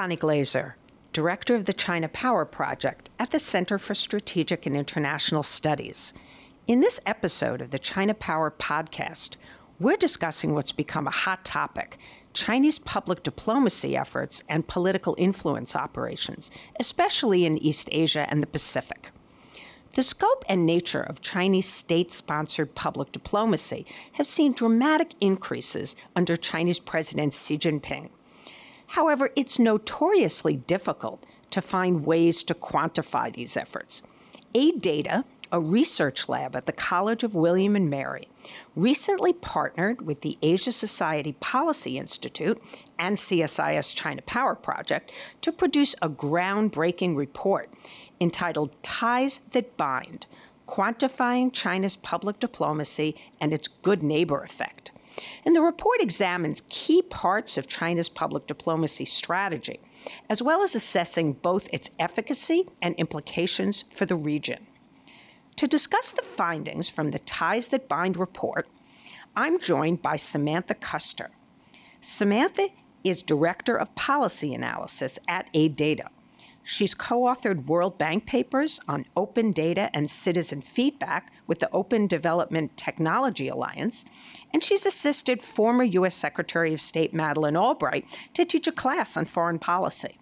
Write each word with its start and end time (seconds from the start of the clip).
Bonnie 0.00 0.16
Glaser, 0.16 0.76
Director 1.12 1.54
of 1.54 1.66
the 1.66 1.74
China 1.74 2.08
Power 2.08 2.46
Project 2.46 3.10
at 3.18 3.32
the 3.32 3.38
Center 3.38 3.78
for 3.78 3.94
Strategic 3.94 4.64
and 4.64 4.74
International 4.74 5.42
Studies. 5.42 6.14
In 6.66 6.80
this 6.80 7.00
episode 7.04 7.60
of 7.60 7.70
the 7.70 7.78
China 7.78 8.14
Power 8.14 8.50
podcast, 8.50 9.36
we're 9.78 9.98
discussing 9.98 10.54
what's 10.54 10.72
become 10.72 11.06
a 11.06 11.10
hot 11.10 11.44
topic 11.44 11.98
Chinese 12.32 12.78
public 12.78 13.22
diplomacy 13.22 13.94
efforts 13.94 14.42
and 14.48 14.66
political 14.66 15.14
influence 15.18 15.76
operations, 15.76 16.50
especially 16.78 17.44
in 17.44 17.58
East 17.58 17.90
Asia 17.92 18.26
and 18.30 18.42
the 18.42 18.46
Pacific. 18.46 19.10
The 19.96 20.02
scope 20.02 20.46
and 20.48 20.64
nature 20.64 21.02
of 21.02 21.20
Chinese 21.20 21.68
state 21.68 22.10
sponsored 22.10 22.74
public 22.74 23.12
diplomacy 23.12 23.84
have 24.12 24.26
seen 24.26 24.54
dramatic 24.54 25.10
increases 25.20 25.94
under 26.16 26.38
Chinese 26.38 26.78
President 26.78 27.34
Xi 27.34 27.58
Jinping. 27.58 28.08
However, 28.90 29.30
it's 29.36 29.60
notoriously 29.60 30.56
difficult 30.56 31.24
to 31.50 31.60
find 31.60 32.04
ways 32.04 32.42
to 32.42 32.54
quantify 32.54 33.32
these 33.32 33.56
efforts. 33.56 34.02
AidData, 34.52 35.22
a 35.52 35.60
research 35.60 36.28
lab 36.28 36.56
at 36.56 36.66
the 36.66 36.72
College 36.72 37.22
of 37.22 37.32
William 37.32 37.76
and 37.76 37.88
Mary, 37.88 38.28
recently 38.74 39.32
partnered 39.32 40.02
with 40.02 40.22
the 40.22 40.38
Asia 40.42 40.72
Society 40.72 41.36
Policy 41.38 41.98
Institute 41.98 42.60
and 42.98 43.16
CSIS 43.16 43.94
China 43.94 44.22
Power 44.22 44.56
Project 44.56 45.12
to 45.42 45.52
produce 45.52 45.94
a 46.02 46.08
groundbreaking 46.08 47.16
report 47.16 47.70
entitled 48.20 48.70
Ties 48.82 49.38
That 49.52 49.76
Bind 49.76 50.26
Quantifying 50.66 51.52
China's 51.52 51.94
Public 51.94 52.40
Diplomacy 52.40 53.16
and 53.40 53.52
Its 53.52 53.68
Good 53.68 54.02
Neighbor 54.02 54.42
Effect. 54.42 54.90
And 55.44 55.54
the 55.54 55.62
report 55.62 56.00
examines 56.00 56.62
key 56.68 57.02
parts 57.02 57.58
of 57.58 57.66
China's 57.66 58.08
public 58.08 58.46
diplomacy 58.46 59.04
strategy, 59.04 59.80
as 60.28 60.42
well 60.42 60.62
as 60.62 60.74
assessing 60.74 61.34
both 61.34 61.68
its 61.72 61.90
efficacy 61.98 62.66
and 62.80 62.94
implications 62.96 63.84
for 63.90 64.06
the 64.06 64.16
region. 64.16 64.66
To 65.56 65.66
discuss 65.66 66.10
the 66.10 66.22
findings 66.22 66.88
from 66.88 67.10
the 67.10 67.18
Ties 67.18 67.68
That 67.68 67.88
Bind 67.88 68.16
report, 68.16 68.66
I'm 69.36 69.58
joined 69.58 70.02
by 70.02 70.16
Samantha 70.16 70.74
Custer. 70.74 71.30
Samantha 72.00 72.68
is 73.04 73.22
Director 73.22 73.76
of 73.76 73.94
Policy 73.94 74.54
Analysis 74.54 75.18
at 75.28 75.52
AidData. 75.52 76.08
She's 76.62 76.94
co 76.94 77.22
authored 77.22 77.66
World 77.66 77.98
Bank 77.98 78.26
papers 78.26 78.80
on 78.86 79.06
open 79.16 79.52
data 79.52 79.90
and 79.94 80.10
citizen 80.10 80.60
feedback 80.60 81.32
with 81.46 81.58
the 81.58 81.70
Open 81.70 82.06
Development 82.06 82.76
Technology 82.76 83.48
Alliance, 83.48 84.04
and 84.52 84.62
she's 84.62 84.86
assisted 84.86 85.42
former 85.42 85.84
U.S. 85.84 86.14
Secretary 86.14 86.72
of 86.72 86.80
State 86.80 87.14
Madeleine 87.14 87.56
Albright 87.56 88.06
to 88.34 88.44
teach 88.44 88.68
a 88.68 88.72
class 88.72 89.16
on 89.16 89.24
foreign 89.24 89.58
policy. 89.58 90.18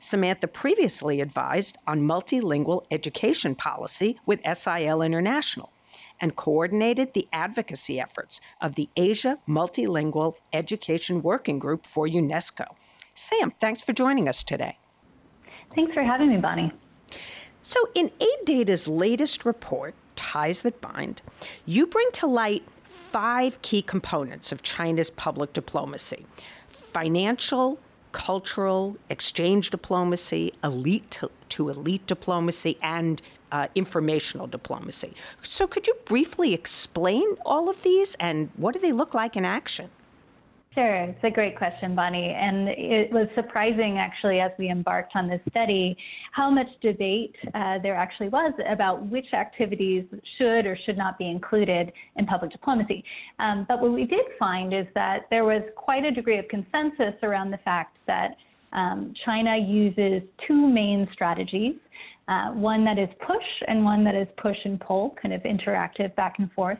Samantha 0.00 0.46
previously 0.46 1.20
advised 1.20 1.76
on 1.86 2.02
multilingual 2.02 2.84
education 2.90 3.54
policy 3.54 4.18
with 4.26 4.40
SIL 4.52 5.02
International 5.02 5.72
and 6.20 6.36
coordinated 6.36 7.14
the 7.14 7.28
advocacy 7.32 8.00
efforts 8.00 8.40
of 8.60 8.74
the 8.74 8.88
Asia 8.96 9.38
Multilingual 9.48 10.34
Education 10.52 11.22
Working 11.22 11.58
Group 11.58 11.86
for 11.86 12.06
UNESCO. 12.06 12.66
Sam, 13.14 13.52
thanks 13.60 13.82
for 13.82 13.92
joining 13.92 14.28
us 14.28 14.42
today. 14.42 14.78
Thanks 15.78 15.94
for 15.94 16.02
having 16.02 16.30
me, 16.30 16.38
Bonnie. 16.38 16.72
So, 17.62 17.78
in 17.94 18.10
AidData's 18.18 18.88
latest 18.88 19.44
report, 19.44 19.94
Ties 20.16 20.62
That 20.62 20.80
Bind, 20.80 21.22
you 21.66 21.86
bring 21.86 22.10
to 22.14 22.26
light 22.26 22.64
five 22.82 23.62
key 23.62 23.82
components 23.82 24.50
of 24.50 24.64
China's 24.64 25.08
public 25.08 25.52
diplomacy 25.52 26.26
financial, 26.66 27.78
cultural, 28.10 28.96
exchange 29.08 29.70
diplomacy, 29.70 30.52
elite 30.64 31.08
to, 31.12 31.30
to 31.50 31.68
elite 31.68 32.08
diplomacy, 32.08 32.76
and 32.82 33.22
uh, 33.52 33.68
informational 33.76 34.48
diplomacy. 34.48 35.14
So, 35.44 35.68
could 35.68 35.86
you 35.86 35.94
briefly 36.06 36.54
explain 36.54 37.36
all 37.46 37.68
of 37.68 37.84
these 37.84 38.16
and 38.16 38.50
what 38.56 38.74
do 38.74 38.80
they 38.80 38.90
look 38.90 39.14
like 39.14 39.36
in 39.36 39.44
action? 39.44 39.90
Sure, 40.74 40.96
it's 40.96 41.24
a 41.24 41.30
great 41.30 41.56
question, 41.56 41.94
Bonnie. 41.94 42.36
And 42.38 42.68
it 42.68 43.10
was 43.10 43.26
surprising, 43.34 43.98
actually, 43.98 44.38
as 44.38 44.50
we 44.58 44.70
embarked 44.70 45.12
on 45.16 45.26
this 45.26 45.40
study, 45.50 45.96
how 46.32 46.50
much 46.50 46.68
debate 46.82 47.34
uh, 47.54 47.78
there 47.82 47.94
actually 47.94 48.28
was 48.28 48.52
about 48.68 49.04
which 49.06 49.32
activities 49.32 50.04
should 50.36 50.66
or 50.66 50.78
should 50.84 50.98
not 50.98 51.18
be 51.18 51.28
included 51.28 51.90
in 52.16 52.26
public 52.26 52.52
diplomacy. 52.52 53.02
Um, 53.38 53.64
but 53.66 53.80
what 53.80 53.92
we 53.92 54.04
did 54.04 54.26
find 54.38 54.74
is 54.74 54.86
that 54.94 55.20
there 55.30 55.44
was 55.44 55.62
quite 55.74 56.04
a 56.04 56.10
degree 56.10 56.38
of 56.38 56.46
consensus 56.48 57.14
around 57.22 57.50
the 57.50 57.58
fact 57.64 57.96
that 58.06 58.36
um, 58.72 59.14
China 59.24 59.56
uses 59.56 60.22
two 60.46 60.68
main 60.68 61.08
strategies 61.12 61.76
uh, 62.28 62.50
one 62.52 62.84
that 62.84 62.98
is 62.98 63.08
push 63.26 63.36
and 63.66 63.82
one 63.82 64.04
that 64.04 64.14
is 64.14 64.28
push 64.36 64.56
and 64.64 64.78
pull, 64.80 65.16
kind 65.20 65.32
of 65.32 65.42
interactive 65.42 66.14
back 66.14 66.34
and 66.38 66.52
forth. 66.52 66.78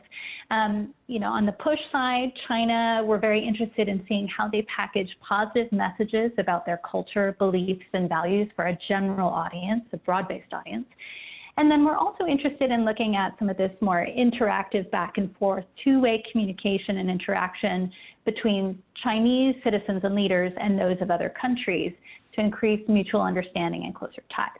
Um, 0.51 0.93
you 1.07 1.19
know, 1.19 1.31
on 1.31 1.45
the 1.45 1.51
push 1.53 1.79
side, 1.91 2.31
China, 2.47 3.03
we're 3.03 3.19
very 3.19 3.45
interested 3.45 3.89
in 3.89 4.05
seeing 4.07 4.27
how 4.27 4.47
they 4.47 4.61
package 4.73 5.09
positive 5.27 5.71
messages 5.71 6.31
about 6.37 6.65
their 6.65 6.79
culture, 6.89 7.35
beliefs, 7.39 7.85
and 7.93 8.07
values 8.07 8.49
for 8.55 8.67
a 8.67 8.77
general 8.87 9.29
audience, 9.29 9.83
a 9.91 9.97
broad 9.97 10.27
based 10.27 10.53
audience. 10.53 10.85
And 11.57 11.69
then 11.69 11.83
we're 11.83 11.97
also 11.97 12.25
interested 12.25 12.71
in 12.71 12.85
looking 12.85 13.17
at 13.17 13.33
some 13.37 13.49
of 13.49 13.57
this 13.57 13.71
more 13.81 14.05
interactive 14.05 14.89
back 14.91 15.17
and 15.17 15.35
forth, 15.35 15.65
two 15.83 15.99
way 15.99 16.23
communication 16.31 16.99
and 16.99 17.09
interaction 17.09 17.91
between 18.23 18.81
Chinese 19.03 19.55
citizens 19.63 20.01
and 20.03 20.15
leaders 20.15 20.53
and 20.57 20.79
those 20.79 20.95
of 21.01 21.11
other 21.11 21.33
countries 21.41 21.91
to 22.35 22.41
increase 22.41 22.87
mutual 22.87 23.21
understanding 23.21 23.83
and 23.85 23.95
closer 23.95 24.23
ties. 24.33 24.51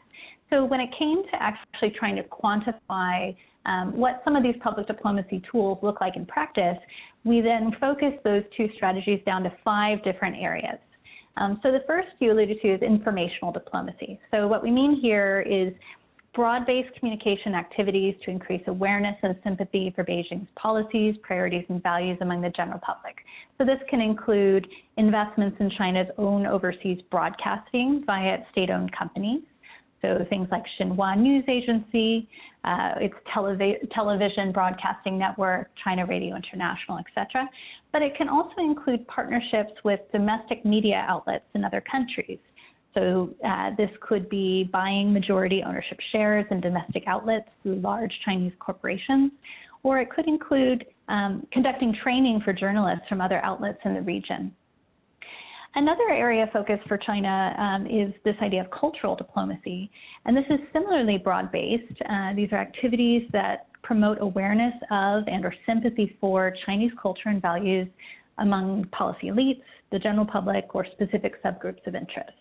So 0.49 0.65
when 0.65 0.79
it 0.79 0.89
came 0.97 1.23
to 1.23 1.41
actually 1.41 1.91
trying 1.91 2.15
to 2.15 2.23
quantify 2.23 3.35
um, 3.65 3.95
what 3.95 4.21
some 4.23 4.35
of 4.35 4.43
these 4.43 4.55
public 4.61 4.87
diplomacy 4.87 5.41
tools 5.51 5.77
look 5.81 6.01
like 6.01 6.15
in 6.15 6.25
practice, 6.25 6.77
we 7.23 7.41
then 7.41 7.75
focused 7.79 8.23
those 8.23 8.43
two 8.55 8.67
strategies 8.75 9.19
down 9.25 9.43
to 9.43 9.51
five 9.63 10.03
different 10.03 10.37
areas. 10.37 10.79
Um, 11.37 11.59
so 11.61 11.71
the 11.71 11.83
first 11.85 12.07
you 12.19 12.31
alluded 12.31 12.61
to 12.61 12.67
is 12.73 12.81
informational 12.81 13.51
diplomacy. 13.51 14.19
So 14.31 14.47
what 14.47 14.63
we 14.63 14.71
mean 14.71 14.99
here 14.99 15.41
is 15.41 15.73
broad-based 16.33 16.95
communication 16.99 17.53
activities 17.55 18.15
to 18.23 18.31
increase 18.31 18.61
awareness 18.67 19.15
and 19.23 19.35
sympathy 19.43 19.91
for 19.95 20.03
Beijing's 20.03 20.47
policies, 20.55 21.15
priorities, 21.21 21.65
and 21.69 21.81
values 21.81 22.17
among 22.21 22.41
the 22.41 22.49
general 22.49 22.79
public. 22.79 23.17
So 23.57 23.65
this 23.65 23.79
can 23.89 23.99
include 23.99 24.67
investments 24.97 25.57
in 25.59 25.71
China's 25.77 26.07
own 26.17 26.45
overseas 26.45 26.99
broadcasting 27.09 28.03
via 28.05 28.37
state-owned 28.51 28.91
companies, 28.95 29.41
so 30.01 30.25
things 30.29 30.47
like 30.51 30.63
Xinhua 30.79 31.17
News 31.17 31.43
Agency, 31.47 32.27
uh, 32.63 32.93
its 32.97 33.15
telev- 33.35 33.91
television 33.93 34.51
broadcasting 34.51 35.17
network, 35.17 35.69
China 35.83 36.05
Radio 36.05 36.35
International, 36.35 36.99
etc. 36.99 37.49
But 37.91 38.01
it 38.01 38.15
can 38.15 38.29
also 38.29 38.55
include 38.59 39.05
partnerships 39.07 39.73
with 39.83 39.99
domestic 40.11 40.65
media 40.65 41.05
outlets 41.07 41.45
in 41.53 41.63
other 41.63 41.83
countries. 41.89 42.39
So 42.93 43.29
uh, 43.45 43.71
this 43.77 43.89
could 44.01 44.29
be 44.29 44.69
buying 44.71 45.13
majority 45.13 45.63
ownership 45.65 45.99
shares 46.11 46.45
in 46.49 46.59
domestic 46.59 47.03
outlets 47.07 47.47
through 47.61 47.75
large 47.75 48.11
Chinese 48.25 48.53
corporations, 48.59 49.31
or 49.83 49.99
it 49.99 50.09
could 50.09 50.27
include 50.27 50.85
um, 51.07 51.45
conducting 51.51 51.95
training 52.03 52.41
for 52.43 52.51
journalists 52.51 53.05
from 53.07 53.21
other 53.21 53.43
outlets 53.43 53.79
in 53.85 53.93
the 53.93 54.01
region. 54.01 54.53
Another 55.75 56.09
area 56.09 56.43
of 56.43 56.49
focus 56.51 56.79
for 56.87 56.97
China 56.97 57.55
um, 57.57 57.85
is 57.85 58.11
this 58.25 58.35
idea 58.41 58.61
of 58.61 58.71
cultural 58.71 59.15
diplomacy, 59.15 59.91
and 60.25 60.35
this 60.35 60.45
is 60.49 60.59
similarly 60.73 61.17
broad-based. 61.17 62.01
Uh, 62.09 62.33
these 62.33 62.49
are 62.51 62.57
activities 62.57 63.23
that 63.31 63.67
promote 63.83 64.17
awareness 64.19 64.73
of 64.91 65.23
and 65.27 65.45
or 65.45 65.53
sympathy 65.65 66.17
for 66.19 66.53
Chinese 66.65 66.91
culture 67.01 67.29
and 67.29 67.41
values 67.41 67.87
among 68.39 68.85
policy 68.85 69.27
elites, 69.27 69.61
the 69.91 69.99
general 69.99 70.25
public, 70.25 70.73
or 70.73 70.85
specific 70.91 71.41
subgroups 71.43 71.85
of 71.85 71.93
interest. 71.95 72.37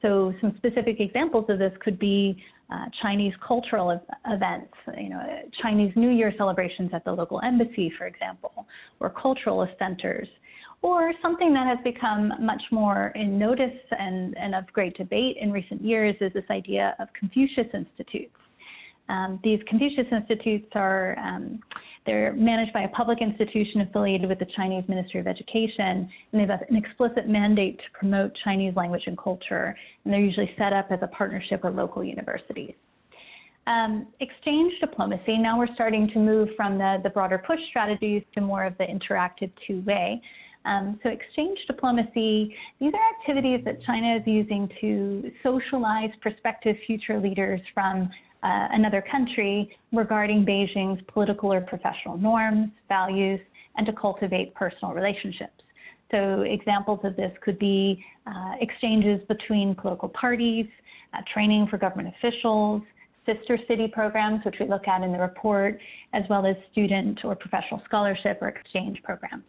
So 0.00 0.32
some 0.40 0.54
specific 0.58 1.00
examples 1.00 1.46
of 1.48 1.58
this 1.58 1.72
could 1.80 1.98
be 1.98 2.40
uh, 2.70 2.84
Chinese 3.02 3.32
cultural 3.46 4.00
events, 4.26 4.72
you 4.96 5.08
know, 5.08 5.20
Chinese 5.62 5.92
New 5.96 6.10
Year 6.10 6.32
celebrations 6.36 6.90
at 6.92 7.04
the 7.04 7.12
local 7.12 7.40
embassy, 7.40 7.92
for 7.98 8.06
example, 8.06 8.66
or 9.00 9.10
cultural 9.10 9.66
centers, 9.78 10.28
or 10.82 11.12
something 11.20 11.52
that 11.54 11.66
has 11.66 11.78
become 11.84 12.32
much 12.40 12.62
more 12.70 13.12
in 13.14 13.38
notice 13.38 13.78
and, 13.98 14.36
and 14.38 14.54
of 14.54 14.66
great 14.72 14.96
debate 14.96 15.36
in 15.40 15.50
recent 15.50 15.82
years 15.82 16.14
is 16.20 16.32
this 16.32 16.44
idea 16.50 16.94
of 16.98 17.08
Confucius 17.18 17.66
Institutes. 17.74 18.34
Um, 19.08 19.40
these 19.42 19.58
Confucius 19.66 20.06
Institutes 20.12 20.68
are 20.74 21.18
um, 21.18 21.60
they're 22.08 22.32
managed 22.32 22.72
by 22.72 22.82
a 22.82 22.88
public 22.88 23.20
institution 23.20 23.82
affiliated 23.82 24.30
with 24.30 24.38
the 24.38 24.46
Chinese 24.56 24.84
Ministry 24.88 25.20
of 25.20 25.26
Education, 25.26 26.08
and 26.32 26.40
they 26.40 26.46
have 26.46 26.62
an 26.68 26.76
explicit 26.76 27.28
mandate 27.28 27.76
to 27.78 27.84
promote 27.92 28.32
Chinese 28.44 28.74
language 28.76 29.02
and 29.06 29.18
culture, 29.18 29.76
and 30.04 30.12
they're 30.12 30.20
usually 30.20 30.50
set 30.56 30.72
up 30.72 30.86
as 30.90 31.00
a 31.02 31.06
partnership 31.08 31.64
with 31.64 31.74
local 31.74 32.02
universities. 32.02 32.72
Um, 33.66 34.06
exchange 34.20 34.72
diplomacy, 34.80 35.36
now 35.36 35.58
we're 35.58 35.74
starting 35.74 36.08
to 36.14 36.18
move 36.18 36.48
from 36.56 36.78
the, 36.78 36.96
the 37.02 37.10
broader 37.10 37.42
push 37.46 37.60
strategies 37.68 38.22
to 38.34 38.40
more 38.40 38.64
of 38.64 38.78
the 38.78 38.84
interactive 38.84 39.50
two-way. 39.66 40.22
Um, 40.64 40.98
so, 41.02 41.08
exchange 41.08 41.58
diplomacy, 41.66 42.54
these 42.80 42.92
are 42.92 43.20
activities 43.20 43.64
that 43.64 43.82
China 43.82 44.16
is 44.16 44.22
using 44.26 44.68
to 44.80 45.30
socialize 45.42 46.10
prospective 46.20 46.76
future 46.86 47.18
leaders 47.18 47.60
from 47.72 48.10
uh, 48.42 48.68
another 48.72 49.02
country 49.10 49.76
regarding 49.92 50.44
Beijing's 50.44 51.02
political 51.08 51.52
or 51.52 51.60
professional 51.60 52.18
norms, 52.18 52.70
values, 52.88 53.40
and 53.76 53.86
to 53.86 53.92
cultivate 53.92 54.54
personal 54.54 54.94
relationships. 54.94 55.62
So, 56.10 56.42
examples 56.42 57.00
of 57.04 57.16
this 57.16 57.32
could 57.42 57.58
be 57.58 58.04
uh, 58.26 58.52
exchanges 58.60 59.20
between 59.28 59.74
political 59.74 60.08
parties, 60.08 60.66
uh, 61.14 61.18
training 61.32 61.68
for 61.70 61.78
government 61.78 62.14
officials, 62.18 62.82
sister 63.26 63.58
city 63.68 63.88
programs, 63.88 64.44
which 64.44 64.56
we 64.58 64.66
look 64.66 64.88
at 64.88 65.02
in 65.02 65.12
the 65.12 65.18
report, 65.18 65.78
as 66.14 66.22
well 66.30 66.46
as 66.46 66.56
student 66.72 67.18
or 67.24 67.34
professional 67.34 67.82
scholarship 67.84 68.38
or 68.40 68.48
exchange 68.48 69.02
programs. 69.02 69.44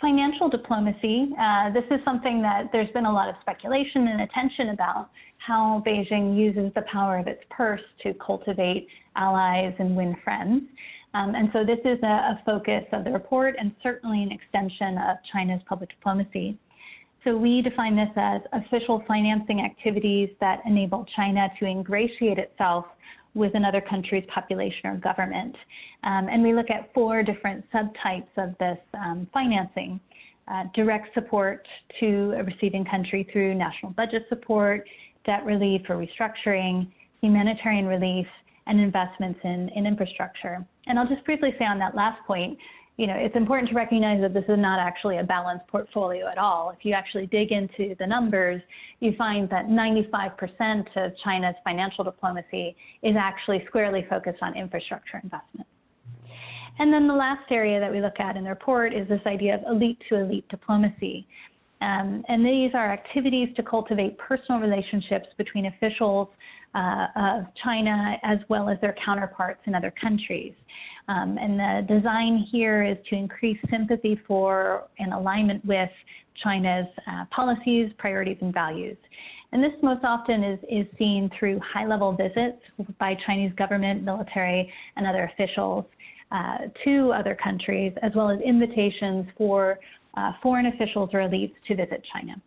Financial 0.00 0.48
diplomacy, 0.48 1.28
uh, 1.38 1.70
this 1.70 1.84
is 1.90 2.00
something 2.06 2.40
that 2.40 2.70
there's 2.72 2.88
been 2.92 3.04
a 3.04 3.12
lot 3.12 3.28
of 3.28 3.34
speculation 3.42 4.08
and 4.08 4.22
attention 4.22 4.70
about 4.70 5.10
how 5.36 5.82
Beijing 5.86 6.34
uses 6.34 6.72
the 6.74 6.82
power 6.90 7.18
of 7.18 7.26
its 7.26 7.42
purse 7.50 7.82
to 8.02 8.14
cultivate 8.14 8.88
allies 9.16 9.74
and 9.78 9.94
win 9.94 10.16
friends. 10.24 10.62
Um, 11.12 11.34
and 11.34 11.50
so 11.52 11.64
this 11.64 11.80
is 11.84 11.98
a, 12.02 12.06
a, 12.06 12.42
focus 12.46 12.84
of 12.92 13.04
the 13.04 13.10
report 13.10 13.56
and 13.58 13.72
certainly 13.82 14.22
an 14.22 14.32
extension 14.32 14.96
of 14.96 15.16
China's 15.32 15.60
public 15.68 15.90
diplomacy. 15.90 16.56
So 17.24 17.36
we 17.36 17.60
define 17.60 17.94
this 17.94 18.08
as 18.16 18.40
official 18.52 19.02
financing 19.06 19.60
activities 19.60 20.30
that 20.40 20.60
enable 20.64 21.04
China 21.14 21.48
to 21.58 21.66
ingratiate 21.66 22.38
itself 22.38 22.86
with 23.34 23.54
another 23.54 23.80
country's 23.80 24.24
population 24.32 24.86
or 24.86 24.96
government. 24.96 25.54
Um, 26.02 26.28
and 26.28 26.42
we 26.42 26.52
look 26.52 26.70
at 26.70 26.92
four 26.92 27.22
different 27.22 27.64
subtypes 27.72 28.28
of 28.36 28.56
this 28.58 28.78
um, 28.94 29.26
financing. 29.32 30.00
Uh, 30.48 30.64
direct 30.74 31.14
support 31.14 31.66
to 32.00 32.34
a 32.36 32.42
receiving 32.42 32.84
country 32.84 33.28
through 33.32 33.54
national 33.54 33.92
budget 33.92 34.26
support, 34.28 34.84
debt 35.24 35.44
relief 35.44 35.82
or 35.88 35.94
restructuring, 35.94 36.88
humanitarian 37.20 37.86
relief, 37.86 38.26
and 38.66 38.80
investments 38.80 39.38
in, 39.44 39.68
in 39.76 39.86
infrastructure. 39.86 40.64
And 40.86 40.98
I'll 40.98 41.06
just 41.06 41.24
briefly 41.24 41.54
say 41.58 41.64
on 41.66 41.78
that 41.78 41.94
last 41.94 42.24
point, 42.26 42.58
you 43.00 43.06
know, 43.06 43.16
it's 43.16 43.34
important 43.34 43.70
to 43.70 43.74
recognize 43.74 44.20
that 44.20 44.34
this 44.34 44.44
is 44.46 44.58
not 44.58 44.78
actually 44.78 45.16
a 45.16 45.24
balanced 45.24 45.66
portfolio 45.68 46.28
at 46.28 46.36
all. 46.36 46.68
If 46.68 46.84
you 46.84 46.92
actually 46.92 47.26
dig 47.28 47.50
into 47.50 47.94
the 47.98 48.06
numbers, 48.06 48.60
you 49.00 49.14
find 49.16 49.48
that 49.48 49.68
95% 49.68 50.84
of 50.96 51.12
China's 51.24 51.54
financial 51.64 52.04
diplomacy 52.04 52.76
is 53.02 53.16
actually 53.18 53.64
squarely 53.68 54.04
focused 54.10 54.42
on 54.42 54.54
infrastructure 54.54 55.18
investment. 55.24 55.66
And 56.78 56.92
then 56.92 57.08
the 57.08 57.14
last 57.14 57.50
area 57.50 57.80
that 57.80 57.90
we 57.90 58.02
look 58.02 58.20
at 58.20 58.36
in 58.36 58.44
the 58.44 58.50
report 58.50 58.92
is 58.92 59.08
this 59.08 59.22
idea 59.24 59.54
of 59.54 59.62
elite 59.66 59.96
to 60.10 60.16
elite 60.16 60.46
diplomacy. 60.50 61.26
Um, 61.80 62.22
and 62.28 62.44
these 62.44 62.72
are 62.74 62.92
activities 62.92 63.48
to 63.56 63.62
cultivate 63.62 64.18
personal 64.18 64.60
relationships 64.60 65.28
between 65.38 65.66
officials 65.66 66.28
uh, 66.74 67.06
of 67.16 67.44
China 67.64 68.16
as 68.22 68.38
well 68.50 68.68
as 68.68 68.78
their 68.82 68.94
counterparts 69.02 69.60
in 69.64 69.74
other 69.74 69.92
countries. 69.98 70.52
Um, 71.08 71.38
and 71.38 71.58
the 71.58 71.94
design 71.94 72.46
here 72.50 72.84
is 72.84 72.96
to 73.08 73.16
increase 73.16 73.58
sympathy 73.70 74.20
for 74.26 74.84
and 74.98 75.12
alignment 75.12 75.64
with 75.64 75.90
China's 76.42 76.86
uh, 77.06 77.24
policies, 77.30 77.90
priorities, 77.98 78.38
and 78.40 78.54
values. 78.54 78.96
And 79.52 79.62
this 79.62 79.72
most 79.82 80.04
often 80.04 80.44
is, 80.44 80.58
is 80.70 80.86
seen 80.96 81.30
through 81.38 81.60
high 81.60 81.86
level 81.86 82.12
visits 82.12 82.58
by 82.98 83.16
Chinese 83.26 83.52
government, 83.56 84.04
military, 84.04 84.72
and 84.96 85.06
other 85.06 85.24
officials 85.24 85.84
uh, 86.30 86.58
to 86.84 87.12
other 87.12 87.36
countries, 87.42 87.92
as 88.02 88.12
well 88.14 88.30
as 88.30 88.40
invitations 88.40 89.26
for 89.36 89.78
uh, 90.14 90.32
foreign 90.42 90.66
officials 90.66 91.10
or 91.12 91.20
elites 91.20 91.54
to 91.66 91.74
visit 91.74 92.04
China. 92.12 92.40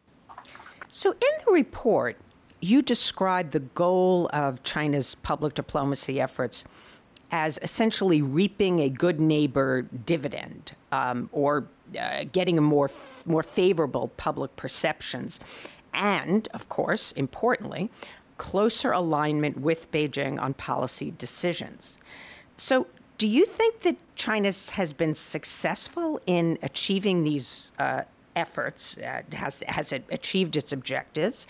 So, 0.87 1.11
in 1.11 1.45
the 1.45 1.51
report, 1.51 2.17
you 2.61 2.81
describe 2.81 3.51
the 3.51 3.59
goal 3.59 4.29
of 4.31 4.63
China's 4.63 5.15
public 5.15 5.53
diplomacy 5.53 6.21
efforts 6.21 6.63
as 7.33 7.57
essentially 7.63 8.21
reaping 8.21 8.79
a 8.79 8.87
good 8.87 9.19
neighbor 9.19 9.81
dividend 9.81 10.73
um, 10.91 11.27
or 11.31 11.67
uh, 11.99 12.23
getting 12.31 12.59
a 12.59 12.61
more 12.61 12.85
f- 12.85 13.23
more 13.25 13.41
favorable 13.41 14.09
public 14.17 14.55
perceptions, 14.55 15.39
and 15.93 16.47
of 16.53 16.69
course, 16.69 17.11
importantly, 17.13 17.89
closer 18.37 18.91
alignment 18.91 19.59
with 19.59 19.91
Beijing 19.91 20.39
on 20.39 20.53
policy 20.53 21.11
decisions. 21.17 21.97
So, 22.55 22.85
do 23.17 23.27
you 23.27 23.45
think 23.45 23.79
that 23.81 23.97
China 24.15 24.49
has 24.73 24.93
been 24.93 25.15
successful 25.15 26.21
in 26.27 26.59
achieving 26.61 27.23
these 27.23 27.71
uh, 27.79 28.03
efforts? 28.35 28.95
Uh, 28.99 29.23
has 29.33 29.63
has 29.67 29.91
it 29.91 30.05
achieved 30.11 30.55
its 30.55 30.71
objectives? 30.71 31.47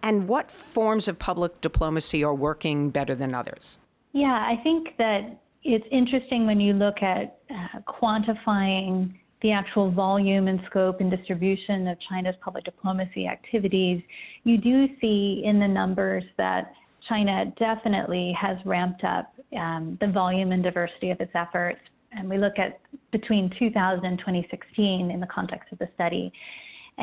And 0.00 0.28
what 0.28 0.50
forms 0.50 1.08
of 1.08 1.18
public 1.18 1.60
diplomacy 1.60 2.22
are 2.22 2.34
working 2.34 2.90
better 2.90 3.16
than 3.16 3.34
others? 3.34 3.78
Yeah, 4.12 4.32
I 4.32 4.60
think 4.62 4.88
that 4.98 5.38
it's 5.64 5.86
interesting 5.90 6.46
when 6.46 6.60
you 6.60 6.74
look 6.74 7.02
at 7.02 7.38
uh, 7.50 7.80
quantifying 7.88 9.14
the 9.42 9.52
actual 9.52 9.90
volume 9.90 10.48
and 10.48 10.60
scope 10.66 11.00
and 11.00 11.10
distribution 11.10 11.88
of 11.88 11.98
China's 12.08 12.36
public 12.40 12.64
diplomacy 12.64 13.26
activities. 13.26 14.02
You 14.44 14.58
do 14.58 14.86
see 15.00 15.42
in 15.44 15.58
the 15.58 15.66
numbers 15.66 16.24
that 16.38 16.72
China 17.08 17.52
definitely 17.58 18.36
has 18.40 18.56
ramped 18.64 19.02
up 19.02 19.34
um, 19.58 19.98
the 20.00 20.06
volume 20.06 20.52
and 20.52 20.62
diversity 20.62 21.10
of 21.10 21.20
its 21.20 21.32
efforts. 21.34 21.80
And 22.12 22.28
we 22.28 22.38
look 22.38 22.58
at 22.58 22.80
between 23.10 23.50
2000 23.58 24.04
and 24.04 24.18
2016 24.18 25.10
in 25.10 25.20
the 25.20 25.26
context 25.26 25.72
of 25.72 25.78
the 25.78 25.88
study. 25.94 26.32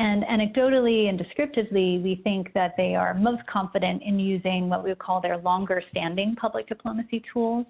And 0.00 0.24
anecdotally 0.24 1.10
and 1.10 1.18
descriptively, 1.18 1.98
we 1.98 2.22
think 2.24 2.54
that 2.54 2.72
they 2.78 2.94
are 2.94 3.12
most 3.12 3.42
confident 3.46 4.02
in 4.02 4.18
using 4.18 4.70
what 4.70 4.82
we 4.82 4.88
would 4.88 4.98
call 4.98 5.20
their 5.20 5.36
longer 5.36 5.82
standing 5.90 6.34
public 6.36 6.66
diplomacy 6.68 7.22
tools. 7.30 7.66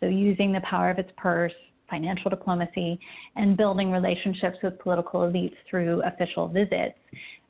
So, 0.00 0.06
using 0.06 0.52
the 0.52 0.60
power 0.60 0.90
of 0.90 0.98
its 0.98 1.08
purse, 1.16 1.54
financial 1.88 2.28
diplomacy, 2.28 3.00
and 3.36 3.56
building 3.56 3.90
relationships 3.90 4.58
with 4.62 4.78
political 4.78 5.20
elites 5.20 5.54
through 5.70 6.02
official 6.02 6.48
visits. 6.48 6.98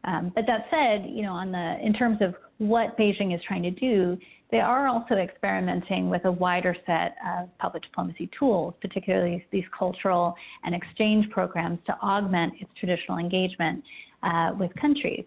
Um, 0.04 0.30
but 0.32 0.44
that 0.46 0.66
said, 0.70 1.10
you 1.10 1.22
know, 1.22 1.32
on 1.32 1.50
the 1.50 1.84
in 1.84 1.92
terms 1.92 2.18
of 2.20 2.36
what 2.58 2.96
Beijing 2.96 3.34
is 3.34 3.40
trying 3.48 3.64
to 3.64 3.72
do, 3.72 4.16
they 4.52 4.60
are 4.60 4.86
also 4.86 5.14
experimenting 5.14 6.08
with 6.08 6.24
a 6.24 6.30
wider 6.30 6.76
set 6.86 7.16
of 7.26 7.48
public 7.58 7.82
diplomacy 7.82 8.30
tools, 8.38 8.74
particularly 8.80 9.44
these 9.50 9.64
cultural 9.76 10.36
and 10.62 10.72
exchange 10.72 11.28
programs 11.30 11.80
to 11.86 11.92
augment 11.94 12.52
its 12.60 12.70
traditional 12.78 13.18
engagement 13.18 13.82
uh, 14.22 14.52
with 14.58 14.74
countries. 14.80 15.24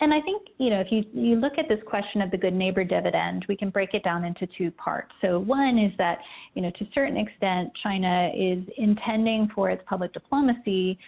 And 0.00 0.12
I 0.12 0.20
think, 0.20 0.48
you 0.58 0.70
know, 0.70 0.80
if 0.80 0.88
you, 0.90 1.04
you 1.12 1.36
look 1.36 1.52
at 1.56 1.68
this 1.68 1.78
question 1.86 2.20
of 2.20 2.30
the 2.30 2.36
good 2.36 2.52
neighbor 2.52 2.84
dividend, 2.84 3.46
we 3.48 3.56
can 3.56 3.70
break 3.70 3.94
it 3.94 4.02
down 4.02 4.24
into 4.24 4.46
two 4.58 4.70
parts. 4.72 5.12
So 5.22 5.38
one 5.38 5.78
is 5.78 5.92
that, 5.98 6.18
you 6.54 6.62
know, 6.62 6.70
to 6.70 6.84
a 6.84 6.88
certain 6.94 7.16
extent, 7.16 7.70
China 7.82 8.30
is 8.34 8.62
intending 8.76 9.48
for 9.54 9.70
its 9.70 9.82
public 9.86 10.12
diplomacy 10.12 10.98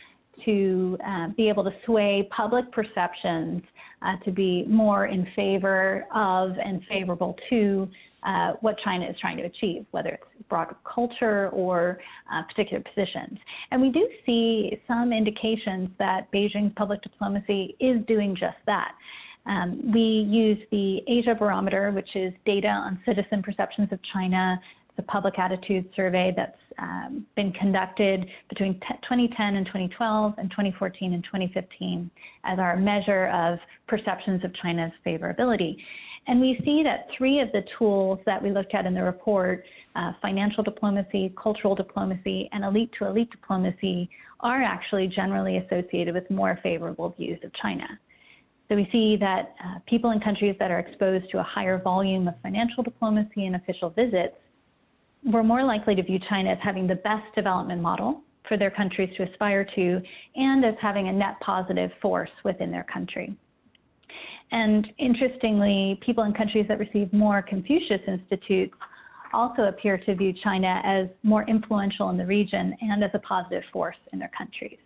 to 0.45 0.97
uh, 1.07 1.29
be 1.37 1.49
able 1.49 1.65
to 1.65 1.73
sway 1.85 2.29
public 2.35 2.71
perceptions 2.71 3.63
uh, 4.03 4.17
to 4.25 4.31
be 4.31 4.65
more 4.69 5.07
in 5.07 5.27
favor 5.35 6.07
of 6.15 6.53
and 6.65 6.83
favorable 6.89 7.35
to 7.51 7.89
uh, 8.27 8.55
what 8.61 8.77
China 8.85 9.09
is 9.09 9.17
trying 9.21 9.37
to 9.37 9.45
achieve, 9.45 9.87
whether 9.93 10.11
it's 10.11 10.25
broader 10.49 10.77
culture 10.85 11.49
or 11.51 11.99
uh, 12.33 12.43
particular 12.43 12.83
positions. 12.83 13.39
And 13.71 13.81
we 13.81 13.91
do 13.91 14.07
see 14.27 14.79
some 14.87 15.13
indications 15.13 15.89
that 15.99 16.31
Beijing's 16.33 16.73
public 16.77 17.03
diplomacy 17.03 17.77
is 17.81 18.05
doing 18.07 18.35
just 18.35 18.57
that. 18.67 18.93
Um, 19.47 19.93
we 19.95 20.01
use 20.01 20.59
the 20.73 21.01
Asia 21.07 21.37
Barometer, 21.39 21.93
which 21.93 22.17
is 22.17 22.33
data 22.45 22.67
on 22.67 23.01
citizen 23.07 23.43
perceptions 23.43 23.89
of 23.93 24.01
China, 24.13 24.61
the 24.97 25.03
public 25.05 25.39
attitude 25.39 25.89
survey 25.95 26.33
that's 26.37 26.59
um, 26.79 27.25
been 27.37 27.53
conducted 27.53 28.27
between 28.49 28.75
t- 28.75 28.97
2010 29.03 29.57
and 29.57 29.67
2012 29.67 30.35
and 30.39 30.51
2014 30.51 31.13
and 31.13 31.23
2015 31.25 32.11
as 32.45 32.59
our 32.59 32.77
measure 32.77 33.29
of 33.29 33.59
perceptions 33.87 34.43
of 34.43 34.53
China's 34.63 34.93
favorability. 35.07 35.77
And 36.29 36.41
we 36.41 36.61
see 36.65 36.83
that 36.83 37.07
three 37.17 37.41
of 37.41 37.53
the 37.53 37.63
tools 37.79 38.19
that 38.27 38.43
we 38.43 38.51
looked 38.51 38.75
at 38.75 38.85
in 38.85 38.95
the 38.95 39.03
report 39.03 39.65
uh, 39.95 40.13
financial 40.21 40.63
diplomacy, 40.63 41.33
cultural 41.41 41.75
diplomacy, 41.75 42.49
and 42.53 42.65
elite 42.65 42.91
to 42.99 43.07
elite 43.07 43.31
diplomacy 43.31 44.11
are 44.41 44.63
actually 44.63 45.07
generally 45.07 45.59
associated 45.59 46.15
with 46.15 46.29
more 46.31 46.59
favorable 46.63 47.15
views 47.17 47.39
of 47.45 47.53
China. 47.55 47.87
So 48.69 48.75
we 48.75 48.89
see 48.91 49.17
that 49.17 49.55
uh, 49.65 49.79
people 49.89 50.11
in 50.11 50.21
countries 50.21 50.57
that 50.59 50.71
are 50.71 50.81
exposed 50.81 51.31
to 51.31 51.39
a 51.39 51.43
higher 51.43 51.81
volume 51.81 52.27
of 52.27 52.35
financial 52.43 52.83
diplomacy 52.83 53.47
and 53.47 53.55
official 53.55 53.91
visits 53.91 54.35
were 55.25 55.45
more 55.45 55.65
likely 55.65 55.95
to 55.95 56.03
view 56.03 56.19
China 56.29 56.51
as 56.51 56.59
having 56.61 56.87
the 56.87 56.97
best 56.97 57.33
development 57.35 57.81
model 57.81 58.23
for 58.49 58.57
their 58.57 58.71
countries 58.71 59.11
to 59.17 59.23
aspire 59.23 59.65
to 59.77 60.03
and 60.35 60.65
as 60.65 60.77
having 60.79 61.09
a 61.09 61.13
net 61.13 61.39
positive 61.41 61.91
force 62.03 62.31
within 62.45 62.71
their 62.71 62.85
country. 62.85 63.37
And 64.53 64.87
interestingly, 64.99 65.99
people 66.05 66.25
in 66.25 66.33
countries 66.33 66.67
that 66.69 66.79
receive 66.79 67.13
more 67.13 67.43
Confucius 67.43 68.01
Institutes 68.07 68.75
also 69.33 69.63
appear 69.65 69.99
to 69.99 70.15
view 70.15 70.33
China 70.43 70.81
as 70.85 71.09
more 71.23 71.45
influential 71.49 72.11
in 72.11 72.17
the 72.17 72.27
region 72.27 72.75
and 72.81 73.03
as 73.03 73.11
a 73.15 73.19
positive 73.19 73.65
force 73.73 73.97
in 74.13 74.19
their 74.19 74.31
countries. 74.37 74.79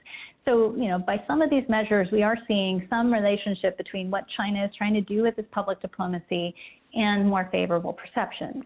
So, 0.47 0.75
you 0.77 0.89
know, 0.89 0.99
by 0.99 1.23
some 1.27 1.43
of 1.43 1.51
these 1.51 1.65
measures, 1.69 2.09
we 2.11 2.23
are 2.23 2.37
seeing 2.49 2.87
some 2.89 3.13
relationship 3.13 3.77
between 3.77 4.11
what 4.11 4.25
China 4.37 4.65
is 4.65 4.71
trying 4.77 4.95
to 4.95 5.03
do 5.03 5.23
with 5.23 5.39
its 5.39 5.49
public 5.53 5.81
diplomacy 5.83 6.55
and 6.95 7.29
more 7.29 7.49
favorable 7.53 7.93
perceptions. 7.93 8.65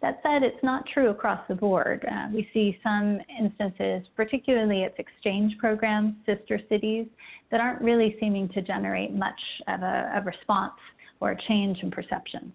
That 0.00 0.20
said, 0.22 0.44
it's 0.44 0.62
not 0.62 0.84
true 0.94 1.10
across 1.10 1.40
the 1.48 1.56
board. 1.56 2.06
Uh, 2.08 2.28
we 2.32 2.48
see 2.54 2.78
some 2.84 3.18
instances, 3.40 4.06
particularly 4.14 4.82
its 4.82 4.94
exchange 4.98 5.56
programs, 5.58 6.14
sister 6.24 6.60
cities, 6.68 7.06
that 7.50 7.60
aren't 7.60 7.82
really 7.82 8.16
seeming 8.20 8.48
to 8.50 8.62
generate 8.62 9.12
much 9.12 9.40
of 9.66 9.82
a, 9.82 10.12
a 10.14 10.22
response 10.24 10.78
or 11.20 11.32
a 11.32 11.42
change 11.48 11.78
in 11.82 11.90
perception. 11.90 12.52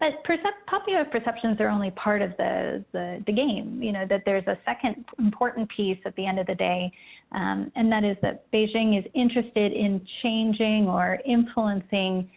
But 0.00 0.24
percep- 0.24 0.66
popular 0.66 1.04
perceptions 1.04 1.60
are 1.60 1.68
only 1.68 1.90
part 1.92 2.22
of 2.22 2.30
the, 2.38 2.84
the, 2.92 3.22
the, 3.26 3.32
game. 3.32 3.80
You 3.82 3.92
know, 3.92 4.06
that 4.08 4.22
there's 4.24 4.46
a 4.46 4.58
second 4.64 5.04
important 5.18 5.68
piece 5.74 5.98
at 6.04 6.16
the 6.16 6.26
end 6.26 6.38
of 6.38 6.46
the 6.46 6.54
day, 6.54 6.90
um, 7.32 7.70
and 7.76 7.90
that 7.92 8.04
is 8.04 8.16
that 8.22 8.50
Beijing 8.52 8.98
is 8.98 9.04
interested 9.14 9.72
in 9.72 10.04
changing 10.22 10.88
or 10.88 11.18
influencing 11.24 12.28